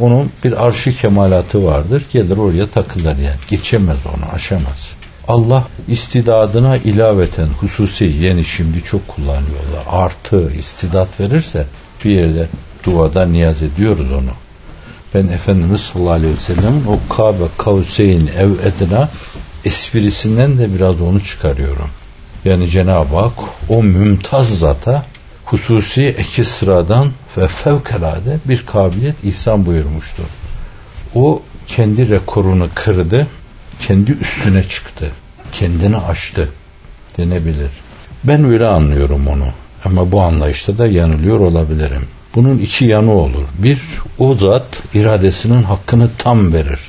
onun 0.00 0.30
bir 0.44 0.66
arşı 0.66 0.96
kemalatı 0.96 1.64
vardır. 1.64 2.02
Gelir 2.12 2.36
oraya 2.36 2.66
takılır 2.66 3.16
yani. 3.16 3.36
Geçemez 3.50 3.98
onu, 4.06 4.34
aşamaz. 4.34 4.92
Allah 5.28 5.64
istidadına 5.88 6.76
ilaveten 6.76 7.46
hususi 7.46 8.04
yeni 8.04 8.44
şimdi 8.44 8.82
çok 8.82 9.08
kullanıyorlar. 9.08 9.84
Artı 9.90 10.52
istidat 10.58 11.20
verirse 11.20 11.66
bir 12.04 12.10
yerde 12.10 12.48
duada 12.84 13.26
niyaz 13.26 13.62
ediyoruz 13.62 14.12
onu. 14.12 14.30
Ben 15.14 15.26
Efendimiz 15.26 15.80
sallallahu 15.80 16.12
aleyhi 16.12 16.34
ve 16.34 16.40
sellem'in 16.40 16.84
o 16.86 17.14
Kabe 17.14 17.44
Kavseyn 17.58 18.26
ev 18.38 18.50
edina 18.50 19.08
esprisinden 19.64 20.58
de 20.58 20.74
biraz 20.74 21.00
onu 21.00 21.24
çıkarıyorum. 21.24 21.88
Yani 22.44 22.68
Cenab-ı 22.70 23.16
Hak 23.16 23.32
o 23.68 23.82
mümtaz 23.82 24.58
zata 24.58 25.02
hususi 25.54 26.16
iki 26.20 26.44
sıradan 26.44 27.10
ve 27.36 27.48
fevkalade 27.48 28.38
bir 28.44 28.66
kabiliyet 28.66 29.24
ihsan 29.24 29.66
buyurmuştur. 29.66 30.24
O 31.14 31.42
kendi 31.66 32.08
rekorunu 32.08 32.68
kırdı, 32.74 33.26
kendi 33.80 34.12
üstüne 34.12 34.62
çıktı, 34.62 35.10
kendini 35.52 35.96
aştı 35.96 36.48
denebilir. 37.18 37.70
Ben 38.24 38.44
öyle 38.44 38.66
anlıyorum 38.66 39.26
onu. 39.26 39.46
Ama 39.84 40.12
bu 40.12 40.20
anlayışta 40.20 40.78
da 40.78 40.86
yanılıyor 40.86 41.40
olabilirim. 41.40 42.06
Bunun 42.34 42.58
iki 42.58 42.84
yanı 42.84 43.12
olur. 43.12 43.44
Bir, 43.58 43.80
o 44.18 44.34
zat 44.34 44.66
iradesinin 44.94 45.62
hakkını 45.62 46.10
tam 46.18 46.52
verir. 46.52 46.80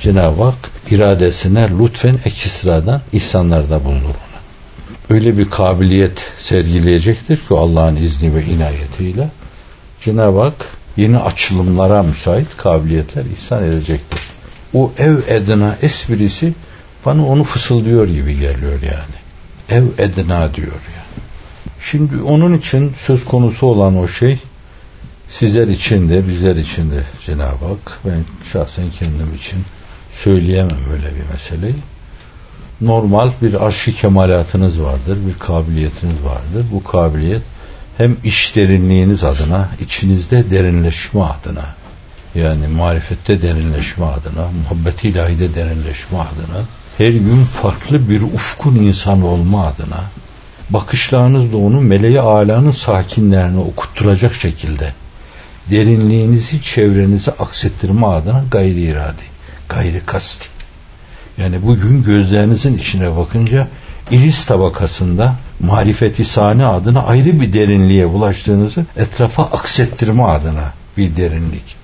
Cenab-ı 0.00 0.42
Hak 0.42 0.70
iradesine 0.90 1.68
lütfen 1.80 2.18
ek 2.24 2.48
sıradan 2.48 3.00
ihsanlarda 3.12 3.84
bulunur 3.84 4.29
öyle 5.10 5.38
bir 5.38 5.50
kabiliyet 5.50 6.32
sergileyecektir 6.38 7.36
ki 7.36 7.54
Allah'ın 7.54 7.96
izni 7.96 8.34
ve 8.34 8.44
inayetiyle 8.44 9.30
Cenab-ı 10.00 10.40
Hak 10.40 10.66
yeni 10.96 11.18
açılımlara 11.18 12.02
müsait 12.02 12.56
kabiliyetler 12.56 13.24
ihsan 13.24 13.64
edecektir. 13.64 14.20
O 14.74 14.92
ev 14.98 15.16
edina 15.28 15.76
esprisi 15.82 16.54
bana 17.06 17.26
onu 17.26 17.44
fısıldıyor 17.44 18.08
gibi 18.08 18.38
geliyor 18.38 18.78
yani. 18.82 19.20
Ev 19.68 19.84
edina 20.04 20.54
diyor 20.54 20.68
yani. 20.68 21.24
Şimdi 21.90 22.22
onun 22.22 22.58
için 22.58 22.92
söz 23.00 23.24
konusu 23.24 23.66
olan 23.66 23.96
o 23.96 24.08
şey 24.08 24.38
sizler 25.28 25.68
için 25.68 26.08
de 26.08 26.28
bizler 26.28 26.56
için 26.56 26.90
de 26.90 27.02
Cenab-ı 27.26 27.66
Hak 27.66 27.98
ben 28.04 28.24
şahsen 28.52 28.84
kendim 28.98 29.34
için 29.36 29.58
söyleyemem 30.12 30.92
öyle 30.92 31.06
bir 31.06 31.32
meseleyi 31.32 31.74
normal 32.80 33.30
bir 33.42 33.66
arşi 33.66 33.96
kemalatınız 33.96 34.82
vardır, 34.82 35.18
bir 35.26 35.38
kabiliyetiniz 35.38 36.24
vardır. 36.24 36.66
Bu 36.72 36.84
kabiliyet 36.84 37.42
hem 37.96 38.16
iş 38.24 38.56
derinliğiniz 38.56 39.24
adına, 39.24 39.68
içinizde 39.80 40.50
derinleşme 40.50 41.20
adına, 41.20 41.64
yani 42.34 42.66
marifette 42.68 43.42
derinleşme 43.42 44.04
adına, 44.04 44.48
muhabbet 44.62 45.04
ilahide 45.04 45.54
derinleşme 45.54 46.18
adına, 46.18 46.64
her 46.98 47.10
gün 47.10 47.44
farklı 47.44 48.08
bir 48.08 48.22
ufkun 48.22 48.74
insan 48.74 49.22
olma 49.22 49.66
adına, 49.66 50.04
bakışlarınızla 50.70 51.56
onu 51.56 51.80
meleği 51.80 52.20
alanın 52.20 52.70
sakinlerine 52.70 53.58
okutturacak 53.58 54.34
şekilde, 54.34 54.92
derinliğinizi 55.70 56.62
çevrenize 56.62 57.30
aksettirme 57.30 58.06
adına 58.06 58.44
gayri 58.50 58.80
iradi, 58.80 59.22
gayri 59.68 60.00
kasti. 60.06 60.59
Yani 61.42 61.62
bugün 61.62 62.02
gözlerinizin 62.02 62.78
içine 62.78 63.16
bakınca 63.16 63.68
iris 64.10 64.44
tabakasında 64.44 65.34
marifeti 65.60 66.24
sani 66.24 66.66
adına 66.66 67.02
ayrı 67.02 67.40
bir 67.40 67.52
derinliğe 67.52 68.06
ulaştığınızı 68.06 68.84
etrafa 68.96 69.42
aksettirme 69.42 70.22
adına 70.22 70.72
bir 70.96 71.16
derinlik. 71.16 71.76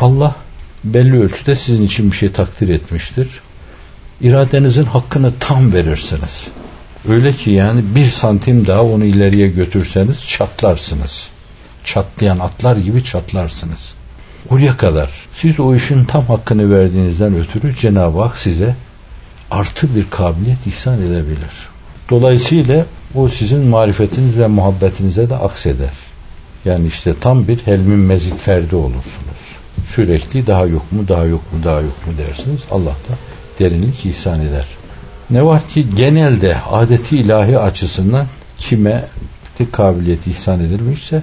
Allah 0.00 0.36
belli 0.84 1.20
ölçüde 1.22 1.56
sizin 1.56 1.86
için 1.86 2.10
bir 2.10 2.16
şey 2.16 2.32
takdir 2.32 2.68
etmiştir. 2.68 3.28
İradenizin 4.20 4.84
hakkını 4.84 5.32
tam 5.40 5.72
verirsiniz. 5.72 6.46
Öyle 7.08 7.32
ki 7.32 7.50
yani 7.50 7.80
bir 7.94 8.06
santim 8.06 8.66
daha 8.66 8.82
onu 8.82 9.04
ileriye 9.04 9.48
götürseniz 9.48 10.28
çatlarsınız. 10.28 11.28
Çatlayan 11.84 12.38
atlar 12.38 12.76
gibi 12.76 13.04
çatlarsınız. 13.04 13.94
Oraya 14.50 14.76
kadar 14.76 15.10
siz 15.40 15.60
o 15.60 15.74
işin 15.74 16.04
tam 16.04 16.26
hakkını 16.26 16.76
verdiğinizden 16.76 17.36
ötürü 17.36 17.76
Cenab-ı 17.76 18.22
Hak 18.22 18.36
size 18.36 18.74
artı 19.50 19.96
bir 19.96 20.10
kabiliyet 20.10 20.66
ihsan 20.66 21.02
edebilir. 21.02 21.68
Dolayısıyla 22.10 22.86
o 23.14 23.28
sizin 23.28 23.60
marifetiniz 23.60 24.38
ve 24.38 24.46
muhabbetinize 24.46 25.30
de 25.30 25.36
akseder. 25.36 25.92
Yani 26.64 26.86
işte 26.86 27.14
tam 27.20 27.48
bir 27.48 27.58
helmin 27.58 27.98
mezit 27.98 28.38
ferdi 28.38 28.76
olursunuz. 28.76 29.44
Sürekli 29.94 30.46
daha 30.46 30.66
yok 30.66 30.92
mu, 30.92 31.08
daha 31.08 31.24
yok 31.24 31.52
mu, 31.52 31.64
daha 31.64 31.80
yok 31.80 32.06
mu 32.06 32.12
dersiniz. 32.18 32.60
Allah 32.70 32.90
da 32.90 33.14
derinlik 33.58 34.06
ihsan 34.06 34.40
eder. 34.40 34.66
Ne 35.30 35.44
var 35.44 35.68
ki 35.68 35.86
genelde 35.96 36.56
adeti 36.70 37.16
ilahi 37.16 37.58
açısından 37.58 38.26
kime 38.58 39.04
bir 39.60 39.70
kabiliyet 39.72 40.26
ihsan 40.26 40.60
edilmişse 40.60 41.22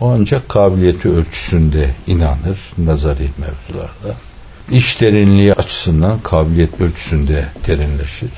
o 0.00 0.10
ancak 0.10 0.48
kabiliyeti 0.48 1.08
ölçüsünde 1.08 1.90
inanır 2.06 2.58
nazari 2.78 3.28
mevzularda. 3.38 4.18
İş 4.72 5.00
derinliği 5.00 5.54
açısından 5.54 6.20
kabiliyet 6.20 6.80
ölçüsünde 6.80 7.48
derinleşir. 7.66 8.30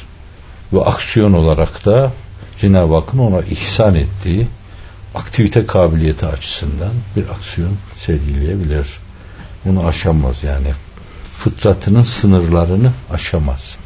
Ve 0.72 0.84
aksiyon 0.84 1.32
olarak 1.32 1.84
da 1.84 2.12
Cenab-ı 2.58 2.94
Hakk'ın 2.94 3.18
ona 3.18 3.40
ihsan 3.40 3.94
ettiği 3.94 4.46
aktivite 5.14 5.66
kabiliyeti 5.66 6.26
açısından 6.26 6.92
bir 7.16 7.28
aksiyon 7.28 7.76
sergileyebilir. 7.94 8.86
Bunu 9.64 9.86
aşamaz 9.86 10.44
yani. 10.44 10.68
Fıtratının 11.38 12.02
sınırlarını 12.02 12.92
aşamaz. 13.10 13.76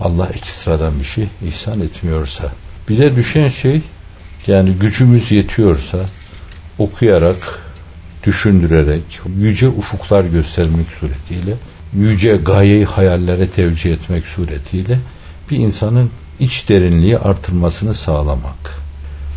Allah 0.00 0.28
ekstradan 0.34 0.98
bir 1.00 1.04
şey 1.04 1.28
ihsan 1.46 1.80
etmiyorsa. 1.80 2.52
Bize 2.88 3.16
düşen 3.16 3.48
şey 3.48 3.80
yani 4.46 4.72
gücümüz 4.72 5.32
yetiyorsa 5.32 5.98
okuyarak, 6.78 7.60
düşündürerek, 8.24 9.20
yüce 9.38 9.68
ufuklar 9.68 10.24
göstermek 10.24 10.86
suretiyle, 11.00 11.54
yüce 11.96 12.36
gayeyi 12.36 12.84
hayallere 12.84 13.50
tevcih 13.50 13.92
etmek 13.92 14.24
suretiyle 14.26 14.98
bir 15.50 15.58
insanın 15.58 16.10
iç 16.40 16.68
derinliği 16.68 17.18
artırmasını 17.18 17.94
sağlamak. 17.94 18.78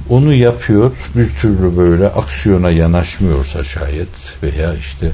Onu 0.10 0.34
yapıyor, 0.34 0.92
bir 1.16 1.30
türlü 1.30 1.78
böyle 1.78 2.08
aksiyona 2.08 2.70
yanaşmıyorsa 2.70 3.64
şayet 3.64 4.44
veya 4.44 4.76
işte 4.76 5.12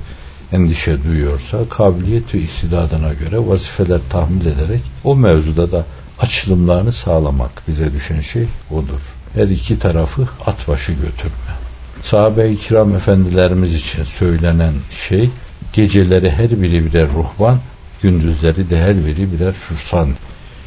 endişe 0.52 1.04
duyuyorsa 1.04 1.58
kabiliyet 1.70 2.36
ve 2.36 2.40
istidadına 2.40 3.14
göre 3.14 3.48
vazifeler 3.48 4.00
tahmil 4.10 4.46
ederek 4.46 4.82
o 5.04 5.16
mevzuda 5.16 5.72
da 5.72 5.86
açılımlarını 6.20 6.92
sağlamak 6.92 7.52
bize 7.68 7.94
düşen 7.94 8.22
şey 8.22 8.46
odur. 8.72 9.02
Her 9.34 9.48
iki 9.48 9.80
tarafı 9.80 10.28
at 10.46 10.68
başı 10.68 10.92
götürme 10.92 11.68
sahabe-i 12.04 12.58
kiram 12.58 12.96
efendilerimiz 12.96 13.76
için 13.76 14.04
söylenen 14.04 14.74
şey 15.08 15.30
geceleri 15.74 16.32
her 16.32 16.62
biri 16.62 16.86
birer 16.86 17.08
ruhban, 17.08 17.60
gündüzleri 18.02 18.70
de 18.70 18.78
her 18.78 19.06
biri 19.06 19.32
birer 19.34 19.54
fürsan. 19.54 20.10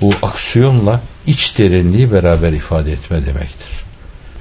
Bu 0.01 0.13
aksiyonla 0.23 1.01
iç 1.27 1.59
derinliği 1.59 2.13
beraber 2.13 2.53
ifade 2.53 2.93
etme 2.93 3.27
demektir. 3.27 3.69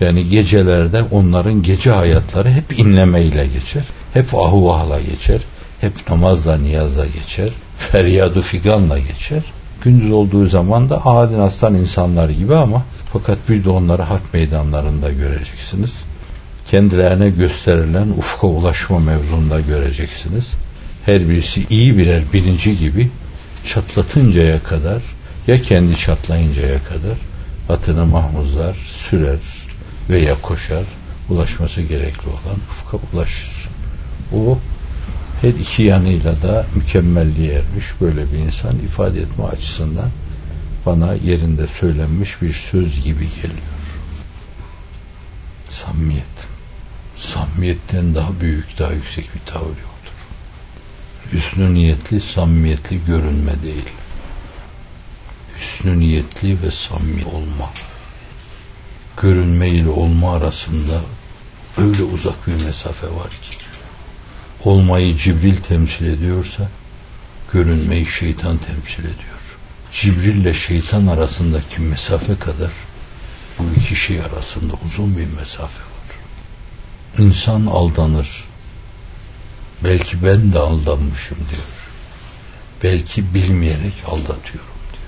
Yani 0.01 0.29
gecelerde 0.29 1.03
onların 1.12 1.63
gece 1.63 1.91
hayatları 1.91 2.51
hep 2.51 2.79
inlemeyle 2.79 3.47
geçer. 3.47 3.83
Hep 4.13 4.35
ahuvahla 4.35 5.01
geçer. 5.01 5.41
Hep 5.81 6.09
namazla 6.09 6.57
niyazla 6.57 7.05
geçer. 7.05 7.49
Feryadu 7.77 8.41
figanla 8.41 8.99
geçer. 8.99 9.43
Gündüz 9.83 10.12
olduğu 10.12 10.45
zaman 10.45 10.89
da 10.89 11.05
adin 11.05 11.39
aslan 11.39 11.75
insanlar 11.75 12.29
gibi 12.29 12.55
ama 12.55 12.83
fakat 13.13 13.38
bir 13.49 13.63
de 13.63 13.69
onları 13.69 14.01
hak 14.01 14.33
meydanlarında 14.33 15.12
göreceksiniz 15.12 15.91
kendilerine 16.71 17.29
gösterilen 17.29 18.10
ufka 18.10 18.47
ulaşma 18.47 18.99
mevzunda 18.99 19.60
göreceksiniz. 19.62 20.53
Her 21.05 21.29
birisi 21.29 21.65
iyi 21.69 21.97
birer 21.97 22.23
birinci 22.34 22.77
gibi 22.77 23.10
çatlatıncaya 23.65 24.63
kadar 24.63 25.01
ya 25.47 25.62
kendi 25.62 25.97
çatlayıncaya 25.97 26.84
kadar 26.84 27.17
atını 27.69 28.05
mahmuzlar, 28.05 28.75
sürer 28.75 29.39
veya 30.10 30.41
koşar. 30.41 30.84
Ulaşması 31.29 31.82
gerekli 31.82 32.27
olan 32.29 32.60
ufka 32.71 32.97
ulaşır. 33.13 33.69
O 34.36 34.58
her 35.41 35.49
iki 35.49 35.84
yanıyla 35.84 36.41
da 36.41 36.65
mükemmelliğe 36.75 37.53
ermiş 37.53 37.86
böyle 38.01 38.32
bir 38.32 38.38
insan 38.38 38.75
ifade 38.75 39.21
etme 39.21 39.43
açısından 39.45 40.10
bana 40.86 41.13
yerinde 41.13 41.67
söylenmiş 41.79 42.41
bir 42.41 42.53
söz 42.53 43.03
gibi 43.03 43.27
geliyor. 43.41 43.79
Samimiyet. 45.69 46.38
Samimiyetten 47.21 48.15
daha 48.15 48.39
büyük, 48.41 48.79
daha 48.79 48.91
yüksek 48.91 49.36
bir 49.36 49.51
tavır 49.51 49.65
yoktur. 49.67 50.13
Hüsnü 51.34 51.73
niyetli, 51.73 52.21
samimiyetli 52.21 53.05
görünme 53.05 53.63
değil. 53.63 53.89
Hüsnü 55.60 55.99
niyetli 55.99 56.62
ve 56.62 56.71
samimi 56.71 57.25
olma. 57.25 57.71
Görünme 59.21 59.69
ile 59.69 59.89
olma 59.89 60.36
arasında 60.36 61.01
öyle 61.77 62.03
uzak 62.03 62.47
bir 62.47 62.65
mesafe 62.65 63.08
var 63.08 63.29
ki 63.29 63.58
olmayı 64.63 65.17
Cibril 65.17 65.55
temsil 65.55 66.05
ediyorsa 66.05 66.69
görünmeyi 67.53 68.05
şeytan 68.05 68.58
temsil 68.58 68.99
ediyor. 68.99 69.39
Cibril 69.91 70.36
ile 70.36 70.53
şeytan 70.53 71.08
arasındaki 71.08 71.82
mesafe 71.82 72.39
kadar 72.39 72.71
bu 73.60 73.63
iki 73.77 73.95
şey 73.95 74.21
arasında 74.21 74.73
uzun 74.86 75.17
bir 75.17 75.27
mesafe 75.39 75.82
var. 75.82 75.88
İnsan 77.19 77.65
aldanır. 77.65 78.43
Belki 79.84 80.25
ben 80.25 80.53
de 80.53 80.60
aldanmışım 80.60 81.38
diyor. 81.38 81.63
Belki 82.84 83.34
bilmeyerek 83.34 83.93
aldatıyorum 84.05 84.79
diyor. 84.93 85.03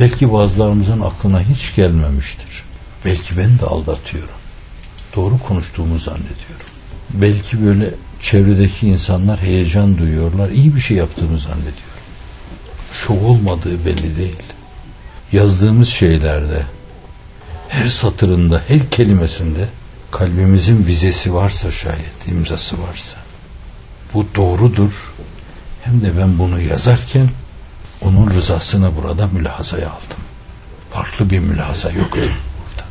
Belki 0.00 0.32
bazılarımızın 0.32 1.00
aklına 1.00 1.40
hiç 1.42 1.74
gelmemiştir. 1.74 2.64
Belki 3.04 3.38
ben 3.38 3.58
de 3.58 3.66
aldatıyorum. 3.66 4.34
Doğru 5.16 5.38
konuştuğumu 5.38 5.98
zannediyorum. 5.98 6.66
Belki 7.10 7.66
böyle 7.66 7.94
çevredeki 8.22 8.88
insanlar 8.88 9.40
heyecan 9.40 9.98
duyuyorlar. 9.98 10.50
İyi 10.50 10.76
bir 10.76 10.80
şey 10.80 10.96
yaptığımı 10.96 11.38
zannediyor. 11.38 11.90
Şov 12.92 13.24
olmadığı 13.24 13.84
belli 13.86 14.16
değil. 14.16 14.42
Yazdığımız 15.32 15.88
şeylerde 15.88 16.62
her 17.68 17.86
satırında, 17.86 18.62
her 18.68 18.90
kelimesinde 18.90 19.68
kalbimizin 20.10 20.86
vizesi 20.86 21.34
varsa 21.34 21.70
şayet, 21.70 22.28
imzası 22.28 22.82
varsa 22.82 23.16
bu 24.14 24.26
doğrudur. 24.34 25.12
Hem 25.82 26.02
de 26.02 26.18
ben 26.18 26.38
bunu 26.38 26.60
yazarken 26.60 27.28
onun 28.02 28.30
rızasını 28.30 28.96
burada 28.96 29.26
mülahazaya 29.26 29.86
aldım. 29.86 30.20
Farklı 30.92 31.30
bir 31.30 31.38
mülahaza 31.38 31.90
yoktu 31.90 32.20
burada. 32.20 32.88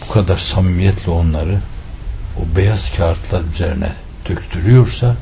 Bu 0.00 0.12
kadar 0.12 0.38
samimiyetle 0.38 1.10
onları 1.10 1.60
o 2.38 2.56
beyaz 2.56 2.92
kağıtlar 2.96 3.42
üzerine 3.54 3.92
döktürüyorsa 4.28 5.16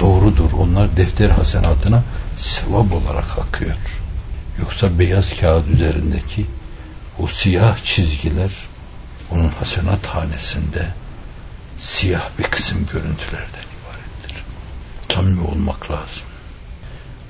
doğrudur. 0.00 0.52
Onlar 0.52 0.96
defter 0.96 1.30
hasenatına 1.30 2.02
sevap 2.36 2.92
olarak 2.92 3.38
akıyor. 3.38 3.76
Yoksa 4.58 4.98
beyaz 4.98 5.36
kağıt 5.40 5.68
üzerindeki 5.68 6.46
o 7.18 7.26
siyah 7.26 7.84
çizgiler 7.84 8.50
onun 9.30 9.48
hasenat 9.48 10.06
hanesinde 10.06 10.88
siyah 11.78 12.28
bir 12.38 12.44
kısım 12.44 12.86
görüntülerden 12.92 13.66
ibarettir. 13.76 14.44
Samimi 15.14 15.40
olmak 15.40 15.90
lazım. 15.90 16.22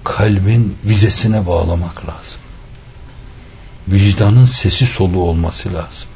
Kalbin 0.04 0.78
vizesine 0.84 1.46
bağlamak 1.46 2.08
lazım. 2.08 2.40
Vicdanın 3.88 4.44
sesi 4.44 4.86
solu 4.86 5.20
olması 5.20 5.74
lazım. 5.74 6.08